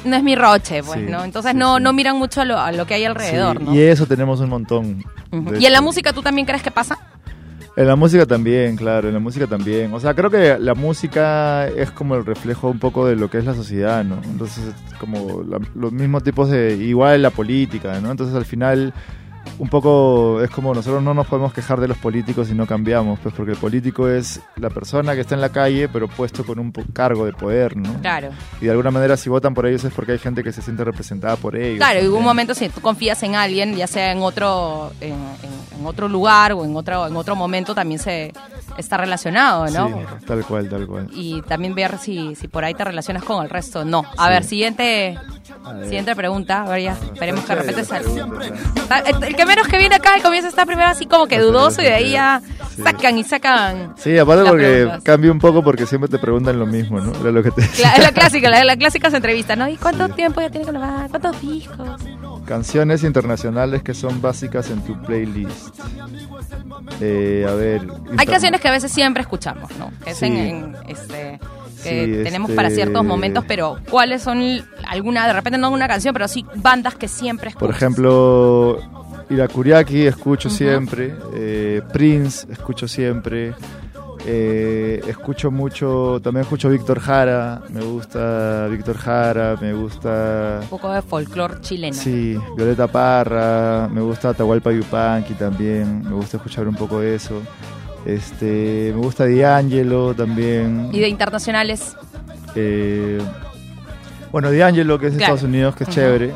no 0.07 0.17
es 0.17 0.23
mi 0.23 0.35
roche, 0.37 0.83
pues, 0.83 1.01
Sí, 1.01 1.07
¿no? 1.11 1.25
Entonces 1.25 1.53
sí, 1.53 1.59
no, 1.59 1.77
sí. 1.77 1.83
no 1.83 1.93
miran 1.93 2.17
mucho 2.17 2.41
a 2.41 2.45
lo, 2.45 2.59
a 2.59 2.73
lo 2.73 2.87
que 2.87 2.95
hay 2.95 3.05
alrededor, 3.05 3.61
¿no? 3.61 3.75
Y 3.75 3.81
eso 3.81 4.07
tenemos 4.07 4.41
un 4.41 4.49
montón. 4.49 5.05
Ujú. 5.33 5.51
de 5.51 5.61
¿Y 5.61 5.67
en 5.67 5.73
la 5.73 5.81
música 5.81 6.13
tú 6.13 6.23
también 6.23 6.47
crees 6.47 6.63
que 6.63 6.71
pasa? 6.71 6.97
En 7.77 7.87
la 7.87 7.95
música 7.97 8.25
también, 8.25 8.75
claro, 8.77 9.09
en 9.09 9.13
la 9.15 9.21
música 9.21 9.47
también. 9.47 9.93
O 9.93 10.01
sea, 10.01 10.15
creo 10.15 10.31
que 10.31 10.57
la 10.59 10.75
música 10.75 11.69
es 11.69 11.91
como 11.91 12.15
el 12.15 12.25
reflejo 12.25 12.69
un 12.71 12.79
poco 12.79 13.07
de 13.07 13.17
lo 13.17 13.29
que 13.29 13.37
es 13.37 13.45
la 13.45 13.53
sociedad, 13.55 14.03
¿no? 14.03 14.17
Entonces, 14.25 14.65
como 14.99 15.43
la- 15.43 15.61
los 15.75 15.93
mismos 15.93 16.23
tipos 16.23 16.49
de... 16.49 16.75
Igual 16.77 17.21
la 17.21 17.29
política, 17.31 18.01
¿no? 18.01 18.11
Entonces, 18.11 18.35
al 18.35 18.47
final, 18.47 18.95
un 19.59 19.69
poco 19.69 20.43
es 20.43 20.51
como 20.51 20.75
nosotros 20.75 21.03
no 21.03 21.15
nos 21.15 21.27
podemos 21.27 21.53
quejar 21.53 21.81
de 21.81 21.89
los 21.89 21.97
políticos 21.99 22.49
si 22.49 22.55
no 22.55 22.67
cambiamos, 22.67 23.19
pues 23.21 23.35
porque 23.35 23.53
el 23.53 23.59
político 23.59 24.09
es 24.09 24.41
la 24.57 24.69
persona 24.71 25.15
que 25.15 25.23
está 25.23 25.35
en 25.35 25.41
la 25.41 25.49
calle, 25.51 25.89
pero 25.89 26.09
puesto 26.09 26.45
con 26.45 26.59
un 26.59 26.73
cargo 26.93 27.25
de 27.25 27.33
poder, 27.33 27.77
¿no? 27.77 27.95
Claro. 28.01 28.29
Y 28.61 28.67
de 28.67 28.71
alguna 28.71 28.91
manera, 28.91 29.17
si 29.17 29.29
votan 29.31 29.55
por 29.55 29.67
ellos 29.67 29.83
es 29.85 29.93
porque 29.93 30.13
hay 30.13 30.19
gente 30.19 30.45
que 30.45 30.53
se 30.53 30.61
siente 30.63 30.85
representada 30.85 31.37
por 31.37 31.57
ellos. 31.57 31.79
Claro, 31.79 31.99
un 32.01 32.05
también. 32.07 32.25
momento 32.25 32.55
si 32.55 32.69
tú 32.69 32.81
confías 32.81 33.23
en 33.23 33.35
alguien, 33.35 33.75
ya 33.77 33.87
sea 33.87 34.13
en 34.13 34.23
otro, 34.23 34.93
en, 35.01 35.13
en- 35.15 35.79
en 35.81 35.87
otro 35.87 36.09
lugar 36.09 36.53
o 36.55 36.65
en 36.65 36.75
otro, 36.75 37.07
en 37.07 37.15
otro 37.17 37.37
momento, 37.37 37.75
también 37.75 37.99
se 38.01 38.33
está 38.79 38.97
relacionado, 38.97 39.67
¿no? 39.69 39.89
Sí, 39.89 40.25
tal 40.27 40.45
cual, 40.45 40.69
tal 40.69 40.87
cual. 40.87 41.09
Y 41.13 41.43
también 41.43 41.75
ver 41.75 41.99
si, 41.99 42.35
si 42.35 42.49
por 42.49 42.65
ahí 42.65 42.75
te 42.75 42.85
relacionas 42.85 43.23
con 43.25 43.43
el 43.43 43.51
resto. 43.51 43.85
No. 43.85 44.05
A 44.17 44.25
Sí. 44.27 44.31
ver, 44.31 44.45
siguiente, 44.45 45.19
A 45.65 45.83
siguiente 45.85 46.15
pregunta. 46.15 46.63
A 46.63 46.69
ver, 46.71 46.83
ya, 46.83 46.93
esperemos 46.93 47.45
que 47.45 47.55
de 47.55 47.61
repente 47.63 47.85
salga. 47.85 48.11
Está- 48.77 48.99
El 49.01 49.25
el 49.25 49.37
que 49.37 49.47
menos 49.47 49.67
que 49.67 49.79
viene 49.79 49.97
acá 49.97 50.15
al 50.15 50.23
comienzo 50.23 50.49
está 50.49 50.65
primero 50.67 50.89
así 50.89 51.07
como 51.07 51.27
que 51.27 51.39
dudoso 51.41 51.83
y 51.83 51.87
de 51.87 51.95
ahí 51.95 52.11
ya 52.13 52.41
Sí. 52.77 52.83
sacan 52.83 53.19
y 53.19 53.25
sacan. 53.25 53.95
Sí, 53.97 54.17
aparte 54.19 54.45
porque 54.49 54.99
cambia 55.03 55.33
un 55.33 55.39
poco 55.39 55.63
porque 55.65 55.87
siempre 55.87 56.09
te 56.09 56.19
preguntan 56.19 56.59
lo 56.59 56.67
mismo, 56.67 57.01
¿no? 57.01 57.13
Era 57.21 57.33
lo 57.33 57.43
que 57.43 57.51
te 57.51 57.63
Es 57.63 57.99
la 57.99 58.13
clásica, 58.13 58.49
la, 58.51 58.63
la 58.65 58.77
clásica 58.77 59.09
entrevista, 59.09 59.57
¿no? 59.57 59.69
¿Y 59.69 59.77
cuánto 59.77 60.09
tiempo 60.11 60.41
ya 60.41 60.51
tiene 60.51 60.67
que 60.67 60.73
grabar? 60.73 61.09
¿Cuántos 61.09 61.41
discos? 61.41 61.89
Canciones 62.45 63.03
internacionales 63.03 63.83
que 63.83 63.93
son 63.95 64.21
básicas 64.23 64.71
en 64.71 64.81
tu 64.83 65.01
playlist. 65.03 65.75
Eh, 67.01 67.47
a 67.49 67.53
ver. 67.55 67.83
Hay 68.17 68.27
canciones 68.27 68.61
que 68.61 68.69
a 68.69 68.73
veces 68.73 68.91
siempre 68.93 69.23
escuchamos, 69.23 69.71
¿no? 69.79 69.91
Que 70.05 70.11
es 70.11 70.23
en, 70.23 70.75
este 70.89 71.39
que 71.83 72.05
Sí, 72.17 72.25
tenemos 72.25 72.49
este- 72.51 72.57
para 72.57 72.71
ciertos 72.71 73.05
momentos, 73.05 73.45
pero 73.47 73.79
¿cuáles 73.91 74.23
son 74.23 74.41
alguna, 74.89 75.27
de 75.27 75.33
repente 75.35 75.59
no 75.59 75.71
una 75.71 75.87
canción, 75.87 76.13
pero 76.13 76.27
sí 76.27 76.45
bandas 76.57 76.95
que 76.97 77.07
siempre 77.07 77.51
escuchas? 77.51 77.69
Por 77.69 77.77
ejemplo, 77.77 78.81
Irakuriaki 79.31 80.07
escucho 80.07 80.51
siempre. 80.51 81.15
eh, 81.35 81.83
Prince 81.93 82.47
escucho 82.51 82.89
siempre. 82.89 83.55
Eh, 84.27 85.01
escucho 85.07 85.51
mucho. 85.51 86.21
También 86.23 86.43
escucho 86.43 86.69
Víctor 86.69 86.99
Jara. 87.01 87.63
Me 87.71 87.81
gusta 87.83 88.67
Víctor 88.69 88.97
Jara. 88.97 89.57
Me 89.61 89.73
gusta. 89.73 90.59
un 90.63 90.69
poco 90.69 90.93
de 90.93 91.01
folclore 91.03 91.61
chileno. 91.61 91.95
Sí, 91.95 92.37
Violeta 92.57 92.87
Parra, 92.89 93.89
me 93.93 94.01
gusta 94.01 94.31
Atahualpa 94.31 94.73
Yupanqui 94.73 95.35
también, 95.35 96.03
me 96.03 96.11
gusta 96.15 96.37
escuchar 96.39 96.67
un 96.69 96.75
poco 96.75 97.01
de 97.01 97.15
eso. 97.15 97.41
Este, 98.05 98.93
me 98.95 99.01
gusta 99.01 99.27
D'Angelo 99.27 100.15
también. 100.15 100.91
Y 100.93 101.01
de 101.01 101.09
internacionales, 101.09 101.97
Eh, 102.55 103.19
bueno, 104.33 104.51
D'Angelo, 104.51 104.99
que 104.99 105.07
es 105.09 105.13
de 105.13 105.19
Claro. 105.19 105.35
Estados 105.35 105.49
Unidos, 105.51 105.77
que 105.77 105.85
es 105.85 105.91
chévere. 105.91 106.33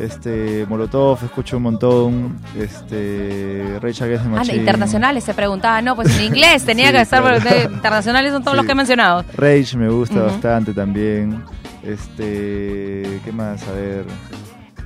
Este, 0.00 0.64
Molotov, 0.68 1.18
escucho 1.24 1.56
un 1.56 1.64
montón. 1.64 2.38
Este, 2.56 3.78
Rage 3.82 4.04
Against 4.04 4.24
the 4.24 4.30
ah, 4.30 4.38
Machine. 4.38 4.56
internacionales 4.58 5.24
se 5.24 5.34
preguntaba, 5.34 5.82
no, 5.82 5.96
pues 5.96 6.16
en 6.18 6.24
inglés 6.34 6.64
tenía 6.64 6.86
Sí, 6.88 6.92
que 6.92 7.00
estar, 7.00 7.22
claro. 7.22 7.72
internacionales 7.72 8.32
son 8.32 8.42
todos 8.42 8.54
Sí. 8.54 8.56
los 8.58 8.66
que 8.66 8.72
he 8.72 8.76
mencionado. 8.76 9.24
Rage 9.36 9.76
me 9.76 9.88
gusta 9.88 10.22
bastante 10.22 10.72
también. 10.72 11.42
Este, 11.82 13.20
¿qué 13.24 13.32
más? 13.32 13.66
A 13.66 13.72
ver. 13.72 14.04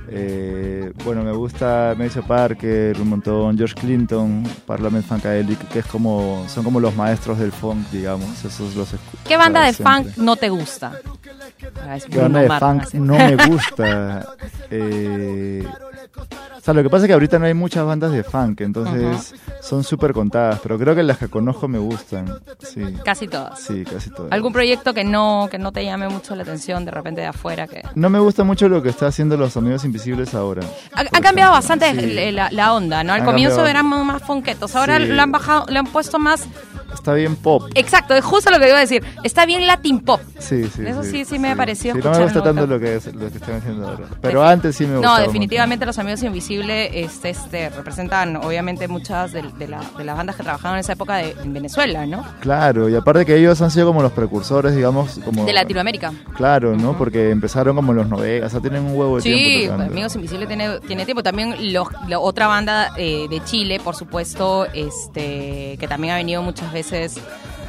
Eh, 0.09 0.72
bueno, 1.03 1.23
me 1.23 1.31
gusta 1.33 1.93
Mace 1.97 2.21
Parker 2.21 2.99
un 2.99 3.09
montón, 3.09 3.57
George 3.57 3.75
Clinton, 3.75 4.43
Parliament 4.65 5.05
Funkadelic, 5.05 5.59
que 5.69 5.79
es 5.79 5.85
como, 5.85 6.45
son 6.47 6.63
como 6.63 6.79
los 6.79 6.95
maestros 6.95 7.39
del 7.39 7.51
funk, 7.51 7.89
digamos. 7.91 8.43
Esos 8.45 8.75
los 8.75 8.89
¿Qué 9.27 9.35
banda 9.37 9.63
de 9.65 9.73
siempre. 9.73 10.03
funk 10.13 10.17
no 10.17 10.35
te 10.35 10.49
gusta? 10.49 10.93
¿Qué 12.09 12.17
banda 12.19 12.41
de 12.41 12.49
funk 12.59 12.93
no 12.93 13.15
me 13.17 13.35
gusta? 13.47 14.25
Eh, 14.69 15.65
sea, 16.65 16.73
lo 16.73 16.81
que 16.81 16.89
pasa 16.89 17.03
es 17.05 17.07
que 17.07 17.13
ahorita 17.13 17.39
no 17.39 17.45
hay 17.45 17.53
muchas 17.53 17.85
bandas 17.85 18.11
de 18.11 18.23
funk, 18.23 18.61
entonces 18.61 19.33
son 19.61 19.83
súper 19.83 20.13
contadas, 20.13 20.59
pero 20.63 20.79
creo 20.79 20.95
que 20.95 21.03
las 21.03 21.17
que 21.17 21.27
conozco 21.27 21.67
me 21.67 21.77
gustan. 21.77 22.33
Sí, 22.59 22.81
Casi 23.03 23.27
todas. 23.27 23.59
sí, 23.59 23.83
casi 23.83 24.09
todas. 24.09 24.31
¿Algún 24.31 24.53
proyecto 24.53 24.93
que 24.93 25.03
no, 25.03 25.47
que 25.51 25.57
no 25.57 25.71
te 25.71 25.83
llame 25.83 26.07
mucho 26.07 26.35
la 26.35 26.43
atención 26.43 26.85
de 26.85 26.91
repente 26.91 27.21
de 27.21 27.27
afuera? 27.27 27.67
que 27.67 27.83
No 27.95 28.09
me 28.09 28.19
gusta 28.19 28.43
mucho 28.43 28.69
lo 28.69 28.81
que 28.81 28.89
está 28.89 29.07
haciendo 29.07 29.35
los 29.35 29.57
amigos 29.57 29.83
invisibles 29.83 30.33
ahora. 30.33 30.61
Ha, 30.93 31.19
cambiado 31.21 31.51
bastante 31.51 31.91
Sí. 31.93 32.31
la, 32.31 32.49
la 32.51 32.73
onda, 32.73 33.03
¿no? 33.03 33.13
Al 33.13 33.25
comienzo 33.25 33.57
cambiado. 33.57 33.89
eran 33.89 34.05
más 34.07 34.21
fonquetos, 34.23 34.75
ahora 34.75 34.97
Sí. 34.99 35.07
lo 35.07 35.21
han 35.21 35.31
bajado, 35.31 35.65
le 35.69 35.79
han 35.79 35.87
puesto 35.87 36.17
más... 36.19 36.47
Está 36.93 37.13
bien 37.13 37.35
pop. 37.35 37.63
Exacto, 37.75 38.13
es 38.13 38.23
justo 38.23 38.49
lo 38.51 38.59
que 38.59 38.67
iba 38.69 38.77
a 38.77 38.81
decir. 38.81 39.03
Está 39.23 39.45
bien 39.45 39.65
Latin 39.67 39.99
Pop. 39.99 40.21
Sí, 40.39 40.65
sí. 40.73 40.83
Eso 40.85 41.03
sí, 41.03 41.25
sí, 41.25 41.39
me 41.39 41.51
ha 41.51 41.55
parecido 41.55 41.95
sí, 41.95 42.01
No 42.03 42.11
me 42.11 42.23
gusta 42.23 42.43
tanto 42.43 42.65
lo 42.67 42.79
que, 42.79 42.95
es- 42.95 43.13
lo 43.13 43.29
que 43.29 43.37
están 43.37 43.55
haciendo 43.57 43.87
ahora. 43.87 44.05
Pero 44.21 44.43
antes 44.43 44.75
sí 44.75 44.85
me 44.85 44.97
gustaba. 44.97 45.19
No, 45.19 45.23
definitivamente 45.25 45.85
los 45.85 45.97
Amigos 45.99 46.21
Invisibles 46.23 46.89
este, 46.93 47.29
este, 47.31 47.69
representan 47.69 48.35
obviamente 48.37 48.87
muchas 48.87 49.31
de, 49.33 49.41
de 49.57 49.67
la- 49.67 49.83
de 49.97 50.03
las 50.03 50.15
bandas 50.17 50.35
que 50.35 50.43
trabajaban 50.43 50.75
en 50.77 50.81
esa 50.81 50.93
época 50.93 51.15
de, 51.17 51.35
en 51.43 51.53
Venezuela, 51.53 52.05
¿no? 52.05 52.23
Claro, 52.41 52.89
y 52.89 52.95
aparte 52.95 53.25
que 53.25 53.35
ellos 53.37 53.61
han 53.61 53.71
sido 53.71 53.87
como 53.87 54.01
los 54.01 54.11
precursores, 54.11 54.75
digamos, 54.75 55.19
como... 55.25 55.45
De 55.45 55.53
Latinoamérica. 55.53 56.13
Claro, 56.35 56.75
¿no? 56.75 56.97
Porque 56.97 57.29
empezaron 57.31 57.75
como 57.75 57.91
en 57.91 57.97
los 57.99 58.09
90, 58.09 58.45
o 58.45 58.49
sea, 58.49 58.59
tienen 58.59 58.83
un 58.83 58.97
huevo 58.97 59.15
de 59.17 59.21
Sí, 59.23 59.29
tiempo 59.33 59.73
tocando. 59.73 59.93
Amigos 59.93 60.15
Invisibles 60.15 60.47
tiene, 60.47 60.79
tiene 60.81 61.05
tiempo. 61.05 61.23
También 61.23 61.73
los, 61.73 61.87
la 62.07 62.19
otra 62.19 62.47
banda 62.47 62.91
eh, 62.97 63.27
de 63.29 63.43
Chile, 63.43 63.79
por 63.83 63.95
supuesto, 63.95 64.65
este 64.73 65.77
que 65.79 65.87
también 65.87 66.13
ha 66.13 66.17
venido 66.17 66.41
muchas 66.43 66.71
veces 66.71 66.82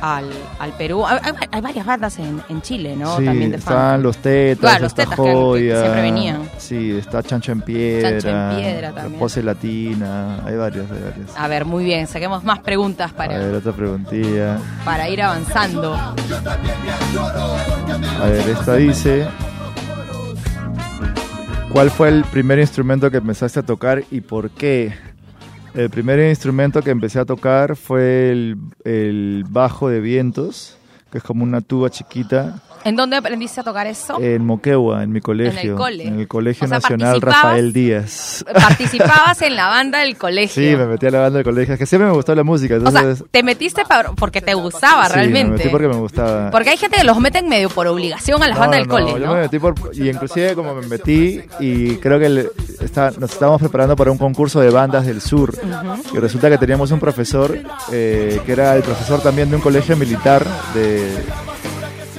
al, 0.00 0.29
al 0.59 0.72
Perú. 0.72 1.05
Hay, 1.07 1.61
varias 1.61 1.87
bandas 1.87 2.18
en, 2.18 2.42
en 2.48 2.61
Chile, 2.62 2.94
¿no? 2.96 3.16
Sí, 3.18 3.24
también 3.24 3.50
de 3.53 3.57
están 3.59 4.03
los 4.03 4.18
tetas, 4.18 4.61
Claro, 4.61 4.85
los 4.85 4.94
Tetas 4.94 5.16
que- 5.18 5.77
siempre 5.81 6.03
venían. 6.03 6.48
Sí, 6.59 6.90
está 6.98 7.22
Chancho 7.22 7.53
en 7.53 7.61
Piedra. 7.62 8.11
Chancho 8.11 8.29
en 8.29 8.57
Piedra 8.57 8.92
también. 8.92 9.18
Pose 9.18 9.42
Latina, 9.42 10.40
hay 10.44 10.57
varios, 10.57 10.90
hay 10.90 11.03
varios. 11.03 11.31
A 11.37 11.48
ver, 11.48 11.64
muy 11.64 11.85
bien, 11.85 12.07
saquemos 12.07 12.44
más 12.44 12.59
preguntas 12.61 13.12
A 13.12 13.16
para, 13.16 13.38
ver, 13.38 13.55
otra 13.55 13.72
preguntilla. 13.72 14.59
para 14.85 15.09
ir 15.09 15.22
avanzando. 15.22 15.94
A 15.94 16.14
ver, 18.27 18.48
esta 18.48 18.77
dice... 18.77 19.27
¿Cuál 21.72 21.90
fue 21.90 22.09
el 22.09 22.22
primer 22.24 22.61
instrumento 22.61 23.11
que 23.11 23.16
empezaste 23.16 23.59
a 23.59 23.62
tocar 23.64 24.05
y 24.12 24.20
por 24.20 24.50
qué? 24.50 24.94
El 25.74 25.90
primer 25.90 26.20
instrumento 26.20 26.82
que 26.82 26.90
empecé 26.90 27.18
a 27.18 27.24
tocar 27.24 27.74
fue 27.74 28.30
el, 28.30 29.44
bajo 29.50 29.88
de 29.88 30.00
vientos, 30.00 30.78
que 31.14 31.18
es 31.18 31.24
como 31.24 31.44
una 31.44 31.61
tuba 31.61 31.90
chiquita, 31.90 32.57
¿En 32.83 32.96
dónde 32.96 33.16
aprendiste 33.16 33.61
a 33.61 33.64
tocar 33.64 33.87
eso? 33.87 34.20
en 34.20 34.44
Moquegua, 34.44 35.05
en 35.05 35.11
mi 35.12 35.20
colegio. 35.22 35.74
cole. 35.77 36.07
En 36.07 36.18
el 36.20 36.29
Colegio 36.29 36.66
O 36.66 36.68
sea, 36.68 36.81
Nacional 36.81 37.18
Rafael 37.20 37.72
Díaz. 37.72 38.44
Participabas 38.53 39.40
en 39.40 39.57
la 39.57 39.68
banda 39.68 40.00
del 40.00 40.18
colegio. 40.18 40.62
Sí, 40.62 40.77
me 40.77 40.85
metí 40.87 41.07
a 41.07 41.11
la 41.12 41.20
banda 41.20 41.37
del 41.38 41.44
colegio. 41.44 41.72
Es 41.74 41.79
que 41.79 41.87
siempre 41.87 42.09
me 42.11 42.14
gustó 42.14 42.35
la 42.35 42.42
música. 42.42 42.74
o 42.77 42.81
sea, 42.90 43.00
Entonces, 43.00 43.24
te 43.31 43.42
metiste 43.42 43.85
pa- 43.88 44.12
porque 44.14 44.42
te 44.42 44.53
gustaba 44.53 45.07
sí, 45.07 45.14
realmente. 45.14 45.44
me 45.53 45.57
metí 45.57 45.68
porque 45.70 45.88
me 45.88 45.94
gustaba. 45.96 46.50
Porque 46.50 46.68
hay 46.70 46.77
gente 46.77 46.98
que 46.98 47.05
los 47.05 47.18
meten 47.20 47.48
medio 47.48 47.70
por 47.70 47.87
obligación 47.87 48.42
a 48.42 48.48
las 48.48 48.57
No, 48.57 48.61
bandas 48.61 48.81
del 48.81 48.88
no, 48.88 48.98
¿no? 49.00 49.18
Yo 49.18 49.33
me 49.35 49.40
metí 49.40 49.59
por... 49.59 49.74
Y 49.94 50.11
inclusive 50.11 50.55
como 50.55 50.74
me 50.74 50.87
metí 50.87 51.40
y 51.61 51.96
creo 51.96 52.18
que 52.18 52.50
está- 52.85 53.12
nos 53.18 53.33
estábamos 53.33 53.62
preparando 53.62 53.96
para 53.96 54.11
un 54.11 54.18
concurso 54.18 54.61
de 54.61 54.68
bandas 54.68 55.07
del 55.07 55.22
sur. 55.22 55.55
Y 56.12 56.18
resulta 56.18 56.50
que 56.50 56.59
teníamos 56.59 56.90
un 56.90 57.00
profesor 57.00 57.59
eh, 57.92 58.40
que 58.44 58.53
era 58.53 58.77
el 58.77 58.83
profesor 58.83 59.22
también 59.22 59.48
de 59.48 59.57
un 59.57 59.62
colegio 59.62 59.96
militar 59.96 60.44
de... 60.74 61.04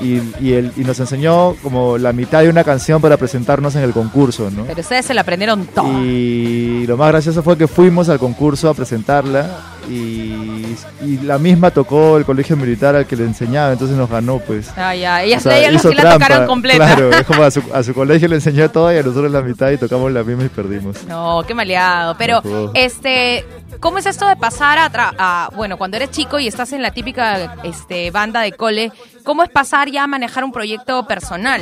Y, 0.02 0.21
y, 0.41 0.54
él, 0.54 0.71
y 0.76 0.82
nos 0.82 1.00
enseñó 1.00 1.56
como 1.63 1.98
la 1.98 2.12
mitad 2.12 2.41
de 2.41 2.50
una 2.50 2.63
canción 2.63 3.02
para 3.02 3.17
presentarnos 3.17 3.76
en 3.76 3.84
el 3.84 3.93
concurso, 3.93 4.52
¿no? 4.52 4.65
Pero 4.65 4.82
ustedes 4.82 5.06
se 5.06 5.13
la 5.13 5.21
aprendieron 5.21 5.65
todo. 5.67 5.88
Y 6.04 6.86
lo 6.86 6.98
más 6.98 7.10
gracioso 7.10 7.41
fue 7.41 7.58
que 7.58 7.67
fuimos 7.67 8.10
al 8.10 8.19
concurso 8.19 8.69
a 8.69 8.74
presentarla 8.74 9.74
y, 9.89 10.76
y 11.02 11.17
la 11.24 11.38
misma 11.38 11.71
tocó 11.71 12.17
el 12.17 12.26
colegio 12.26 12.56
militar 12.58 12.95
al 12.95 13.06
que 13.06 13.15
le 13.15 13.24
enseñaba, 13.24 13.71
entonces 13.71 13.95
nos 13.98 14.10
ganó, 14.10 14.39
pues. 14.39 14.71
Ah, 14.78 14.95
ya. 14.95 15.24
Ellas, 15.24 15.45
O 15.45 15.50
sea, 15.50 15.71
hizo 15.71 15.89
sí 15.89 15.95
la 15.95 16.02
trampa, 16.04 16.26
tocaron 16.28 16.48
completa. 16.48 16.78
Claro, 16.86 17.10
es 17.12 17.24
como 17.26 17.43
a 17.43 17.52
su, 17.52 17.62
a 17.74 17.84
su 17.84 17.93
colegio 17.95 18.28
le 18.28 18.36
enseñó 18.36 18.69
todo 18.71 18.93
y 18.93 18.98
a 18.98 19.04
nosotros 19.04 19.32
la 19.32 19.41
mitad 19.41 19.69
y 19.71 19.78
tocamos 19.78 20.12
la 20.12 20.24
misma 20.24 20.45
y 20.45 20.50
perdimos. 20.50 21.04
No, 21.08 21.43
qué 21.48 21.54
maleado. 21.54 22.15
Pero, 22.17 22.41
No 22.43 22.71
este, 22.74 23.45
¿cómo 23.80 23.98
es 23.98 24.06
esto 24.06 24.28
de 24.28 24.36
pasar 24.36 24.78
a, 24.78 24.91
tra- 24.91 25.13
a- 25.17 25.50
bueno, 25.56 25.78
cuando 25.78 25.98
eres 25.98 26.12
chico 26.12 26.39
y 26.39 26.48
estás 26.48 26.71
en 26.74 26.82
la 26.82 26.91
típica 26.91 27.56
este, 27.63 28.12
banda 28.12 28.41
de 28.41 28.52
cole, 28.54 28.91
¿cómo 29.24 29.43
es 29.43 29.50
pasar 29.50 29.89
ya 29.91 30.04
a 30.04 30.08
manejar 30.08 30.43
un 30.43 30.52
proyecto 30.52 31.06
personal? 31.08 31.62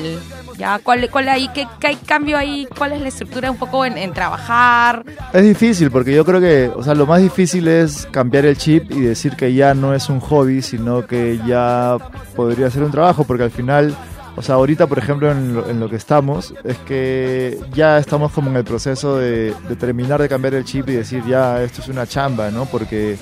Ya, 0.57 0.79
¿cuál, 0.83 1.09
cuál 1.09 1.29
ahí, 1.29 1.49
qué, 1.53 1.67
qué 1.79 1.87
hay 1.87 1.95
cambio 1.95 2.37
ahí? 2.37 2.67
¿Cuál 2.77 2.93
es 2.93 3.01
la 3.01 3.07
estructura 3.07 3.49
un 3.49 3.57
poco 3.57 3.85
en, 3.85 3.97
en 3.97 4.13
trabajar? 4.13 5.03
Es 5.33 5.43
difícil 5.43 5.89
porque 5.89 6.13
yo 6.13 6.23
creo 6.23 6.39
que, 6.39 6.71
o 6.75 6.83
sea, 6.83 6.93
lo 6.93 7.07
más 7.07 7.21
difícil 7.21 7.67
es 7.67 8.07
cambiar 8.13 8.45
el 8.45 8.57
chip 8.57 8.89
y 8.91 9.01
decir 9.01 9.35
que 9.35 9.53
ya 9.53 9.73
no 9.73 9.93
es 9.93 10.07
un 10.07 10.21
hobby, 10.21 10.61
sino 10.61 11.05
que 11.05 11.39
ya 11.45 11.97
podría 12.35 12.69
ser 12.69 12.83
un 12.83 12.91
trabajo, 12.91 13.25
porque 13.25 13.43
al 13.43 13.51
final, 13.51 13.93
o 14.37 14.41
sea, 14.41 14.55
ahorita, 14.55 14.87
por 14.87 14.99
ejemplo, 14.99 15.29
en 15.29 15.55
lo, 15.55 15.69
en 15.69 15.79
lo 15.81 15.89
que 15.89 15.97
estamos, 15.97 16.53
es 16.63 16.77
que 16.77 17.59
ya 17.73 17.97
estamos 17.97 18.31
como 18.31 18.49
en 18.51 18.55
el 18.55 18.63
proceso 18.63 19.17
de, 19.17 19.53
terminar 19.77 20.21
de 20.21 20.29
cambiar 20.29 20.53
el 20.53 20.63
chip 20.63 20.87
y 20.87 20.93
decir, 20.93 21.23
ya, 21.25 21.61
esto 21.61 21.81
es 21.81 21.89
una 21.89 22.07
chamba, 22.07 22.51
¿no? 22.51 22.65
Porque 22.65 23.17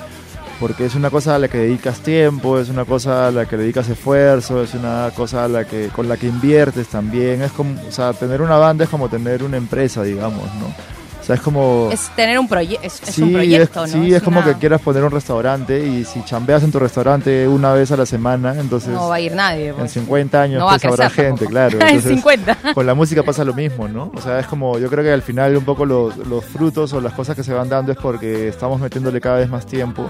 porque 0.60 0.86
es 0.86 0.94
una 0.94 1.10
cosa 1.10 1.34
a 1.34 1.40
la 1.40 1.48
que 1.48 1.58
dedicas 1.58 2.02
tiempo, 2.02 2.60
es 2.60 2.70
una 2.70 2.86
cosa 2.86 3.28
a 3.28 3.32
la 3.32 3.48
que 3.48 3.58
dedicas 3.58 3.90
esfuerzo, 3.90 4.62
es 4.62 4.76
una 4.76 5.10
cosa 5.16 5.46
a 5.46 5.48
la 5.48 5.66
que 5.66 5.88
con 5.88 6.08
la 6.08 6.18
que 6.18 6.28
inviertes 6.28 6.88
también, 6.88 7.42
es 7.42 7.52
como, 7.52 7.82
o 7.82 7.92
sea, 7.92 8.14
tener 8.14 8.44
una 8.44 8.58
banda 8.58 8.84
es 8.84 8.90
como 8.92 9.10
tener 9.10 9.42
una 9.42 9.58
empresa, 9.58 10.04
digamos, 10.04 10.44
¿no? 10.60 11.01
O 11.22 11.24
sea, 11.24 11.36
es 11.36 11.42
como 11.42 11.90
Es 11.92 12.10
tener 12.16 12.40
un, 12.40 12.48
proye 12.48 12.80
es, 12.82 13.02
es 13.04 13.10
sí, 13.16 13.22
un 13.22 13.34
proyecto, 13.34 13.86
es, 13.86 13.96
¿no? 13.96 14.04
sí, 14.04 14.14
es 14.14 14.24
como 14.24 14.40
una- 14.40 14.54
que 14.54 14.60
quieras 14.60 14.82
poner 14.82 15.04
un 15.04 15.12
restaurante 15.12 15.86
y 15.86 16.04
si 16.04 16.24
chambeas 16.26 16.64
en 16.64 16.72
tu 16.72 16.80
restaurante 16.80 17.48
una 17.48 17.74
vez 17.74 17.92
a 17.92 17.98
la 17.98 18.06
semana, 18.08 18.56
entonces 18.60 18.90
No 18.90 19.08
va 19.10 19.16
a 19.16 19.20
ir 19.22 19.34
nadie. 19.36 19.68
en 19.70 19.76
pues. 19.76 19.92
50 19.92 20.42
años 20.42 20.60
No 20.60 20.66
va 20.66 20.74
a 20.74 20.80
pues 20.80 20.86
habrá 20.92 21.10
gente, 21.12 21.46
claro. 21.46 21.76
en 21.80 21.82
Entonces, 21.88 22.12
50. 22.12 22.58
con 22.74 22.86
la 22.86 22.96
música 22.96 23.22
pasa 23.24 23.44
lo 23.46 23.54
mismo, 23.54 23.88
¿no? 23.88 24.12
O 24.16 24.20
sea, 24.22 24.40
es 24.40 24.48
como, 24.48 24.80
yo 24.80 24.90
creo 24.90 25.04
que 25.04 25.12
al 25.12 25.22
final 25.22 25.56
un 25.56 25.64
poco 25.64 25.86
los, 25.86 26.18
los 26.18 26.44
frutos 26.44 26.92
o 26.94 27.00
las 27.02 27.14
cosas 27.14 27.36
que 27.36 27.44
se 27.44 27.54
van 27.54 27.70
dando 27.70 27.92
es 27.92 27.98
porque 28.00 28.48
estamos 28.48 28.82
metiéndole 28.82 29.22
cada 29.22 29.38
vez 29.38 29.50
más 29.50 29.66
tiempo 29.66 30.10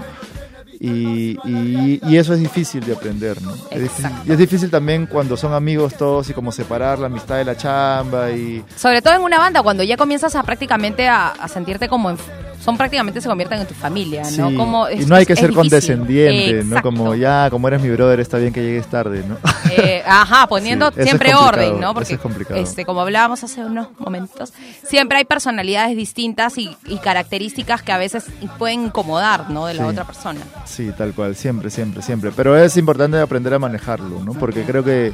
y, 0.88 1.38
y- 1.44 2.00
y 2.02 2.16
eso 2.16 2.34
es 2.34 2.40
difícil 2.40 2.84
de 2.84 2.92
aprender, 2.94 3.40
¿no? 3.40 3.52
Es 3.70 3.82
difícil, 3.82 4.10
y 4.26 4.32
es 4.32 4.38
difícil 4.38 4.70
también 4.70 5.06
cuando 5.06 5.36
son 5.36 5.52
amigos 5.54 5.94
todos 5.96 6.28
y 6.30 6.32
como 6.34 6.50
separar 6.50 6.98
la 6.98 7.06
amistad 7.06 7.36
de 7.36 7.44
la 7.44 7.56
chamba 7.56 8.30
y... 8.32 8.64
Sobre 8.76 9.00
todo 9.00 9.14
en 9.14 9.22
una 9.22 9.38
banda, 9.38 9.62
cuando 9.62 9.82
ya 9.84 9.96
comienzas 9.96 10.34
a 10.34 10.42
prácticamente 10.42 11.06
a, 11.08 11.28
a 11.28 11.46
sentirte 11.48 11.88
como 11.88 12.10
en- 12.10 12.16
son 12.64 12.76
prácticamente 12.76 13.20
se 13.20 13.28
convierten 13.28 13.60
en 13.60 13.66
tu 13.66 13.74
familia, 13.74 14.22
¿no? 14.38 14.54
Como 14.54 14.88
y 14.88 15.04
no 15.06 15.16
hay 15.16 15.26
que 15.26 15.34
ser 15.34 15.50
difícil. 15.50 15.54
condescendiente, 15.56 16.64
¿no? 16.64 16.80
Como 16.82 17.14
ya, 17.14 17.48
como 17.50 17.66
eres 17.68 17.82
mi 17.82 17.90
brother, 17.90 18.20
está 18.20 18.38
bien 18.38 18.52
que 18.52 18.62
llegues 18.62 18.86
tarde, 18.86 19.24
¿no? 19.26 19.36
Eh, 19.70 20.02
ajá, 20.06 20.46
poniendo 20.46 20.86
Sí, 20.88 20.92
eso 20.94 21.00
es 21.02 21.06
siempre 21.08 21.34
orden, 21.34 21.80
¿no? 21.80 21.94
Porque 21.94 22.14
es 22.14 22.20
este, 22.68 22.84
como 22.84 23.00
hablábamos 23.00 23.42
hace 23.42 23.64
unos 23.64 23.88
momentos, 23.98 24.52
siempre 24.84 25.18
hay 25.18 25.24
personalidades 25.24 25.96
distintas 25.96 26.56
y, 26.58 26.76
y 26.86 26.98
características 26.98 27.82
que 27.82 27.92
a 27.92 27.98
veces 27.98 28.26
pueden 28.58 28.84
incomodar, 28.84 29.50
¿no? 29.50 29.66
De 29.66 29.74
la 29.74 29.82
Sí. 29.84 29.88
otra 29.88 30.04
persona. 30.04 30.40
Sí, 30.64 30.90
tal 30.96 31.12
cual, 31.14 31.34
siempre, 31.34 31.70
siempre, 31.70 32.02
siempre. 32.02 32.30
Pero 32.36 32.56
es 32.56 32.76
importante 32.76 33.18
aprender 33.18 33.54
a 33.54 33.58
manejarlo, 33.58 34.20
¿no? 34.24 34.34
Porque 34.34 34.62
creo 34.64 34.84
que 34.84 35.12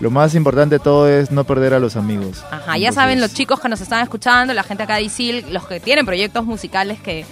lo 0.00 0.10
más 0.10 0.34
importante 0.34 0.76
de 0.76 0.78
todo 0.78 1.08
es 1.08 1.30
no 1.30 1.44
perder 1.44 1.74
a 1.74 1.80
los 1.80 1.96
amigos. 1.96 2.44
Ajá, 2.50 2.78
ya 2.78 2.92
saben 2.92 3.20
los 3.20 3.34
chicos 3.34 3.60
que 3.60 3.68
nos 3.68 3.80
están 3.80 4.02
escuchando, 4.02 4.54
la 4.54 4.62
gente 4.62 4.82
acá 4.84 4.96
de 4.96 5.02
ISIL, 5.02 5.44
los 5.52 5.66
que 5.66 5.80
tienen 5.80 6.06
proyectos 6.06 6.44
musicales 6.44 7.00
que, 7.00 7.24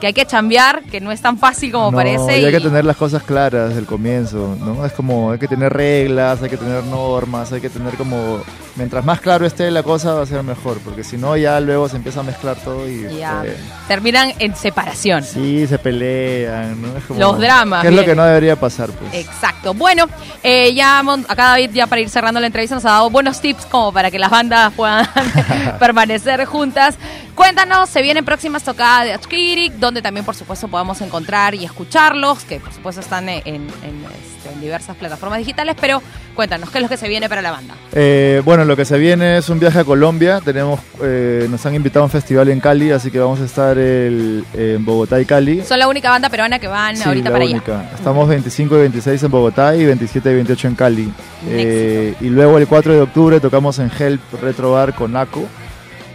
que 0.00 0.06
hay 0.06 0.12
que 0.12 0.24
chambear, 0.24 0.82
que 0.84 1.00
no 1.00 1.12
es 1.12 1.20
tan 1.20 1.38
fácil 1.38 1.72
como 1.72 1.90
no, 1.90 1.96
parece. 1.96 2.40
y 2.40 2.44
hay 2.44 2.52
que 2.52 2.60
tener 2.60 2.84
las 2.84 2.96
cosas 2.96 3.22
claras 3.22 3.68
desde 3.68 3.80
el 3.80 3.86
comienzo, 3.86 4.56
¿no? 4.60 4.84
Es 4.86 4.92
como, 4.92 5.32
hay 5.32 5.38
que 5.38 5.48
tener 5.48 5.72
reglas, 5.72 6.42
hay 6.42 6.50
que 6.50 6.56
tener 6.56 6.84
normas, 6.84 7.52
hay 7.52 7.60
que 7.60 7.70
tener 7.70 7.94
como... 7.94 8.42
Mientras 8.76 9.04
más 9.04 9.20
claro 9.20 9.46
esté 9.46 9.70
la 9.70 9.82
cosa 9.84 10.14
va 10.14 10.22
a 10.22 10.26
ser 10.26 10.42
mejor, 10.42 10.78
porque 10.80 11.04
si 11.04 11.16
no 11.16 11.36
ya 11.36 11.60
luego 11.60 11.88
se 11.88 11.96
empieza 11.96 12.20
a 12.20 12.22
mezclar 12.24 12.56
todo 12.56 12.88
y... 12.88 13.18
ya 13.18 13.44
eh, 13.44 13.56
terminan 13.86 14.32
en 14.40 14.56
separación. 14.56 15.22
sí, 15.22 15.64
se 15.68 15.78
pelean, 15.78 16.82
¿no? 16.82 16.96
Es 16.98 17.04
como- 17.04 17.20
Los 17.20 17.38
dramas, 17.38 17.82
Que 17.82 17.88
es 17.88 17.94
lo 17.94 18.04
que 18.04 18.14
no 18.16 18.24
debería 18.24 18.56
pasar, 18.56 18.90
pues. 18.90 19.14
Exacto. 19.14 19.74
Bueno, 19.74 20.06
eh, 20.42 20.74
ya 20.74 20.98
acá 21.00 21.44
David, 21.50 21.70
ya 21.72 21.86
para 21.86 22.00
ir 22.00 22.08
cerrando 22.10 22.40
la 22.40 22.46
entrevista, 22.48 22.74
nos 22.74 22.84
ha 22.84 22.90
dado 22.90 23.10
buenos 23.10 23.40
tips 23.40 23.64
como 23.66 23.92
para 23.92 24.10
que 24.10 24.18
las 24.18 24.30
bandas 24.30 24.72
puedan 24.76 25.06
permanecer 25.78 26.44
juntas. 26.44 26.96
Cuéntanos, 27.34 27.88
se 27.88 28.00
vienen 28.02 28.24
próximas 28.24 28.62
tocadas 28.62 29.04
de 29.06 29.12
Achkirik, 29.12 29.72
donde 29.74 30.02
también, 30.02 30.24
por 30.24 30.34
supuesto, 30.36 30.68
podemos 30.68 31.00
encontrar 31.00 31.54
y 31.54 31.64
escucharlos, 31.64 32.44
que 32.44 32.60
por 32.60 32.72
supuesto 32.72 33.00
están 33.00 33.28
en, 33.28 33.38
en- 33.44 33.54
en, 33.82 34.04
este, 34.04 34.52
en 34.52 34.60
diversas 34.60 34.96
plataformas 34.96 35.38
digitales, 35.40 35.74
pero 35.80 36.00
cuéntanos, 36.36 36.70
¿qué 36.70 36.78
es 36.78 36.82
lo 36.82 36.88
que 36.88 36.96
se 36.96 37.08
viene 37.08 37.28
para 37.28 37.42
la 37.42 37.50
banda? 37.50 37.74
Eh, 37.92 38.40
bueno, 38.44 38.63
lo 38.66 38.76
que 38.76 38.84
se 38.84 38.98
viene 38.98 39.38
es 39.38 39.48
un 39.48 39.58
viaje 39.60 39.78
a 39.80 39.84
Colombia. 39.84 40.40
Tenemos, 40.44 40.80
eh, 41.02 41.46
nos 41.50 41.64
han 41.66 41.74
invitado 41.74 42.02
a 42.02 42.04
un 42.06 42.10
festival 42.10 42.48
en 42.48 42.60
Cali, 42.60 42.90
así 42.90 43.10
que 43.10 43.18
vamos 43.18 43.40
a 43.40 43.44
estar 43.44 43.76
el- 43.78 44.44
en 44.54 44.84
Bogotá 44.84 45.20
y 45.20 45.24
Cali. 45.24 45.62
Son 45.62 45.78
la 45.78 45.88
única 45.88 46.10
banda 46.10 46.28
peruana 46.30 46.58
que 46.58 46.66
van 46.68 46.96
Sí, 46.96 47.02
ahorita 47.04 47.30
la 47.30 47.32
para 47.32 47.44
única. 47.44 47.80
allá. 47.80 47.90
Estamos 47.94 48.28
25 48.28 48.76
y 48.76 48.80
26 48.80 49.22
en 49.22 49.30
Bogotá 49.30 49.74
y 49.76 49.84
27 49.84 50.30
y 50.30 50.34
28 50.34 50.68
en 50.68 50.74
Cali. 50.74 51.12
Eh, 51.48 52.14
y 52.20 52.28
luego 52.28 52.58
el 52.58 52.66
4 52.66 52.92
de 52.94 53.00
octubre 53.00 53.40
tocamos 53.40 53.78
en 53.78 53.90
Help 53.98 54.20
Retro 54.42 54.72
Bar 54.72 54.94
con 54.94 55.12
Naco. 55.12 55.44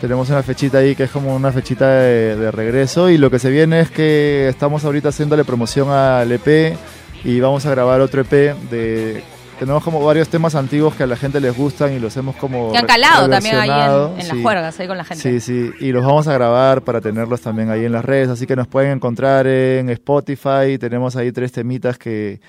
Tenemos 0.02 0.30
una 0.30 0.42
fechita 0.44 0.78
ahí 0.78 0.96
que 0.96 1.04
es 1.04 1.12
como 1.12 1.36
una 1.36 1.52
fechita 1.52 1.90
de, 1.90 2.36
de 2.38 2.52
regreso 2.52 3.10
y 3.10 3.18
lo 3.18 3.30
que 3.30 3.38
se 3.38 3.50
viene 3.50 3.82
es 3.82 3.92
que 3.92 4.48
estamos 4.48 4.86
ahorita 4.86 5.10
haciéndole 5.10 5.44
promoción 5.44 5.90
al 5.90 6.32
EP 6.32 6.78
y 7.26 7.40
vamos 7.42 7.66
a 7.66 7.72
grabar 7.72 8.00
otro 8.00 8.22
EP 8.22 8.54
de... 8.72 9.22
Tenemos 9.60 9.84
como 9.84 10.04
varios 10.04 10.30
temas 10.30 10.56
antiguos 10.56 10.96
que 10.96 11.04
a 11.04 11.08
la 11.08 11.18
gente 11.18 11.42
les 11.42 11.56
gustan 11.56 11.92
y 11.94 12.00
los 12.00 12.16
hemos 12.16 12.36
como... 12.38 12.72
Que 12.72 12.78
han 12.78 12.88
calado 12.88 13.30
también 13.30 13.58
ahí 13.58 13.70
en, 14.16 14.22
sí. 14.22 14.28
las 14.30 14.42
juergas, 14.42 14.80
ahí 14.80 14.88
con 14.88 14.98
la 14.98 15.04
gente. 15.04 15.22
Sí, 15.22 15.40
sí, 15.42 15.72
y 15.82 15.92
los 15.92 16.06
vamos 16.06 16.28
a 16.30 16.34
grabar 16.34 16.82
para 16.84 17.02
tenerlos 17.02 17.42
también 17.42 17.70
ahí 17.70 17.84
en 17.84 17.92
las 17.92 18.06
redes, 18.06 18.30
así 18.30 18.48
que 18.48 18.56
nos 18.56 18.68
pueden 18.68 18.92
encontrar 18.92 19.46
en 19.48 19.90
Spotify, 19.90 20.78
tenemos 20.80 21.18
ahí 21.18 21.34
tres 21.34 21.52
temitas 21.52 21.98
que 21.98 22.40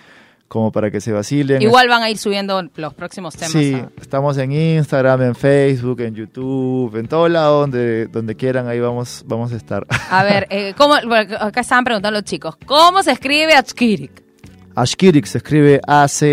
como 0.46 0.72
para 0.72 0.90
que 0.90 1.00
se 1.00 1.12
vacilen. 1.12 1.62
Igual 1.62 1.88
van 1.88 2.02
a 2.02 2.10
ir 2.10 2.18
subiendo 2.18 2.60
los 2.74 2.94
próximos 2.94 3.34
temas. 3.36 3.52
Sí, 3.52 3.74
a- 3.74 3.88
estamos 4.00 4.36
en 4.38 4.50
Instagram, 4.50 5.22
en 5.22 5.34
Facebook, 5.36 6.00
en 6.00 6.14
YouTube, 6.14 6.96
en 6.96 7.06
todo 7.06 7.28
lado 7.28 7.60
donde, 7.60 8.06
donde 8.06 8.34
quieran, 8.34 8.66
ahí 8.66 8.80
vamos, 8.80 9.22
vamos 9.26 9.52
a 9.52 9.56
estar. 9.56 9.86
A 10.10 10.24
ver, 10.24 10.48
eh, 10.50 10.74
¿cómo, 10.76 10.94
acá 10.94 11.60
estaban 11.60 11.84
preguntando 11.84 12.18
los 12.18 12.24
chicos, 12.24 12.56
¿cómo 12.66 13.02
se 13.02 13.12
escribe 13.12 13.54
Achkirik? 13.54 14.29
Ashkirik 14.74 15.26
se 15.26 15.38
escribe 15.38 15.80
A-C-H-K-I-R-I-K. 15.86 16.30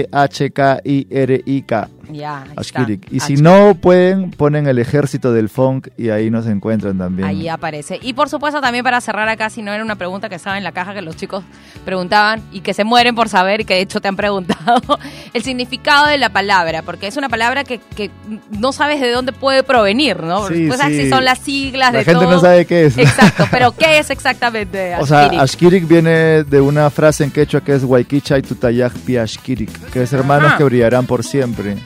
Ya. 2.09 2.45
Ashkirik. 2.55 3.11
Y 3.11 3.19
si 3.19 3.35
no 3.35 3.75
pueden, 3.75 4.31
ponen 4.31 4.67
el 4.67 4.79
ejército 4.79 5.33
del 5.33 5.49
funk 5.49 5.89
y 5.97 6.09
ahí 6.09 6.29
nos 6.29 6.47
encuentran 6.47 6.97
también. 6.97 7.27
Ahí 7.27 7.47
aparece. 7.47 7.99
Y 8.01 8.13
por 8.13 8.29
supuesto 8.29 8.61
también 8.61 8.83
para 8.83 9.01
cerrar 9.01 9.27
acá, 9.29 9.49
si 9.49 9.61
no 9.61 9.73
era 9.73 9.83
una 9.83 9.95
pregunta 9.95 10.29
que 10.29 10.35
estaba 10.35 10.57
en 10.57 10.63
la 10.63 10.71
caja 10.71 10.93
que 10.93 11.01
los 11.01 11.15
chicos 11.15 11.43
preguntaban 11.85 12.41
y 12.51 12.61
que 12.61 12.73
se 12.73 12.83
mueren 12.83 13.15
por 13.15 13.29
saber 13.29 13.61
y 13.61 13.65
que 13.65 13.75
de 13.75 13.81
hecho 13.81 14.01
te 14.01 14.07
han 14.07 14.15
preguntado, 14.15 14.81
el 15.33 15.43
significado 15.43 16.07
de 16.07 16.17
la 16.17 16.29
palabra, 16.29 16.81
porque 16.81 17.07
es 17.07 17.17
una 17.17 17.29
palabra 17.29 17.63
que, 17.63 17.79
que 17.95 18.09
no 18.51 18.71
sabes 18.71 19.01
de 19.01 19.11
dónde 19.11 19.33
puede 19.33 19.63
provenir, 19.63 20.21
¿no? 20.23 20.47
Sí, 20.47 20.65
pues 20.67 20.79
así 20.79 21.03
sí. 21.03 21.09
son 21.09 21.25
las 21.25 21.39
siglas 21.39 21.93
La 21.93 21.99
de 21.99 22.05
gente 22.05 22.21
todo. 22.25 22.31
no 22.35 22.39
sabe 22.41 22.65
qué 22.65 22.85
es. 22.85 22.97
Exacto, 22.97 23.45
pero 23.51 23.71
¿qué 23.77 23.99
es 23.99 24.09
exactamente? 24.09 24.95
O 24.99 25.05
sea, 25.05 25.23
Ashkirik? 25.25 25.41
Ashkirik 25.41 25.87
viene 25.87 26.43
de 26.43 26.61
una 26.61 26.89
frase 26.89 27.23
en 27.23 27.31
quechua 27.31 27.61
que 27.61 27.75
es 27.75 27.83
Waikichay 27.83 28.41
tutayaj 28.41 28.93
pi 29.05 29.17
Ashkirik, 29.17 29.71
que 29.91 30.03
es 30.03 30.13
hermanos 30.13 30.49
Ajá. 30.49 30.57
que 30.57 30.63
brillarán 30.63 31.05
por 31.05 31.23
siempre. 31.23 31.77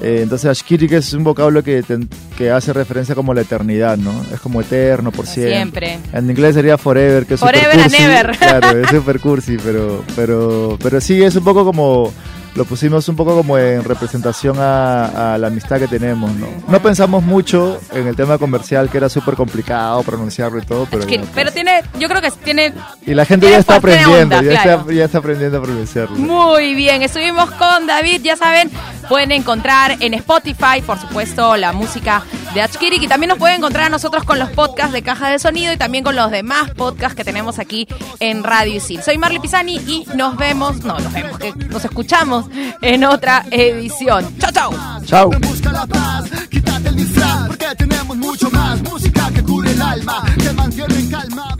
Eh, 0.00 0.20
entonces 0.22 0.48
Ashkirik 0.48 0.92
es 0.92 1.12
un 1.12 1.24
vocablo 1.24 1.62
que, 1.64 1.82
ten- 1.82 2.08
que 2.36 2.50
hace 2.50 2.72
referencia 2.72 3.14
como 3.14 3.32
a 3.32 3.34
la 3.34 3.40
eternidad, 3.40 3.96
¿no? 3.96 4.12
Es 4.32 4.38
como 4.40 4.60
eterno, 4.60 5.10
por 5.10 5.26
siempre. 5.26 5.88
Siempre. 5.96 6.18
En 6.18 6.30
inglés 6.30 6.54
sería 6.54 6.78
forever, 6.78 7.26
que 7.26 7.34
es 7.34 7.40
Forever 7.40 7.64
super 7.72 7.80
and 7.82 7.90
cursi. 7.90 8.02
ever. 8.04 8.36
Claro, 8.38 8.78
es 8.78 8.88
super 8.90 9.20
cursi, 9.20 9.56
pero, 9.62 10.04
pero, 10.14 10.78
pero 10.82 11.00
sí, 11.00 11.22
es 11.22 11.34
un 11.34 11.42
poco 11.44 11.64
como, 11.64 12.12
lo 12.54 12.64
pusimos 12.64 13.08
un 13.08 13.16
poco 13.16 13.36
como 13.36 13.58
en 13.58 13.84
representación 13.84 14.56
a, 14.58 15.34
a 15.34 15.38
la 15.38 15.46
amistad 15.48 15.78
que 15.78 15.88
tenemos, 15.88 16.32
¿no? 16.34 16.46
No 16.68 16.80
pensamos 16.80 17.22
mucho 17.22 17.80
en 17.92 18.06
el 18.06 18.16
tema 18.16 18.38
comercial, 18.38 18.88
que 18.90 18.98
era 18.98 19.08
súper 19.08 19.34
complicado 19.34 20.02
pronunciarlo 20.02 20.58
y 20.58 20.62
todo, 20.62 20.86
pero... 20.90 21.06
Ya, 21.06 21.18
pues. 21.18 21.30
Pero 21.34 21.52
tiene, 21.52 21.82
yo 21.98 22.08
creo 22.08 22.20
que 22.20 22.30
tiene 22.30 22.72
Y 23.06 23.14
la 23.14 23.24
gente 23.24 23.48
ya 23.50 23.58
está 23.58 23.76
aprendiendo, 23.76 24.36
onda, 24.36 24.42
ya, 24.42 24.62
claro. 24.62 24.80
está, 24.80 24.92
ya 24.92 25.04
está 25.04 25.18
aprendiendo 25.18 25.58
a 25.58 25.62
pronunciarlo. 25.62 26.16
Muy 26.16 26.74
bien, 26.74 27.02
estuvimos 27.02 27.50
con 27.52 27.86
David, 27.86 28.22
ya 28.22 28.36
saben, 28.36 28.70
pueden 29.08 29.32
encontrar 29.32 29.96
en 30.00 30.14
Spotify, 30.14 30.82
por 30.84 30.98
supuesto, 30.98 31.56
la 31.56 31.72
música 31.72 32.22
de 32.54 32.62
Achkirik 32.62 33.02
y 33.02 33.08
también 33.08 33.28
nos 33.28 33.38
pueden 33.38 33.58
encontrar 33.58 33.86
a 33.86 33.88
nosotros 33.88 34.24
con 34.24 34.38
los 34.38 34.50
podcasts 34.50 34.92
de 34.92 35.02
Caja 35.02 35.30
de 35.30 35.38
Sonido 35.38 35.72
y 35.72 35.76
también 35.76 36.04
con 36.04 36.16
los 36.16 36.30
demás 36.30 36.70
podcasts 36.70 37.14
que 37.16 37.24
tenemos 37.24 37.58
aquí 37.58 37.86
en 38.20 38.42
Radio 38.42 38.76
Isil. 38.76 39.02
Soy 39.02 39.18
Marley 39.18 39.40
Pisani 39.40 39.76
y 39.76 40.06
nos 40.14 40.36
vemos, 40.36 40.84
no, 40.84 40.98
nos 40.98 41.12
vemos, 41.12 41.38
que 41.38 41.52
nos 41.52 41.84
escuchamos 41.84 42.46
en 42.80 43.04
otra 43.04 43.44
edición. 43.50 44.26
Chau, 44.38 44.52
chau. 44.52 44.74
Chao. 45.04 45.30
Busca 45.30 45.72
la 45.72 45.86
paz, 45.86 46.30
quítate 46.50 46.88
el 46.88 46.96
disfraz, 46.96 47.48
porque 47.48 47.66
tenemos 47.76 48.16
mucho 48.16 48.50
más 48.50 48.80
música 48.82 49.30
que 49.34 49.42
cure 49.42 49.70
el 49.72 49.82
alma, 49.82 50.24
te 50.38 50.52
mantiene 50.52 50.94
en 50.94 51.10
calma. 51.10 51.57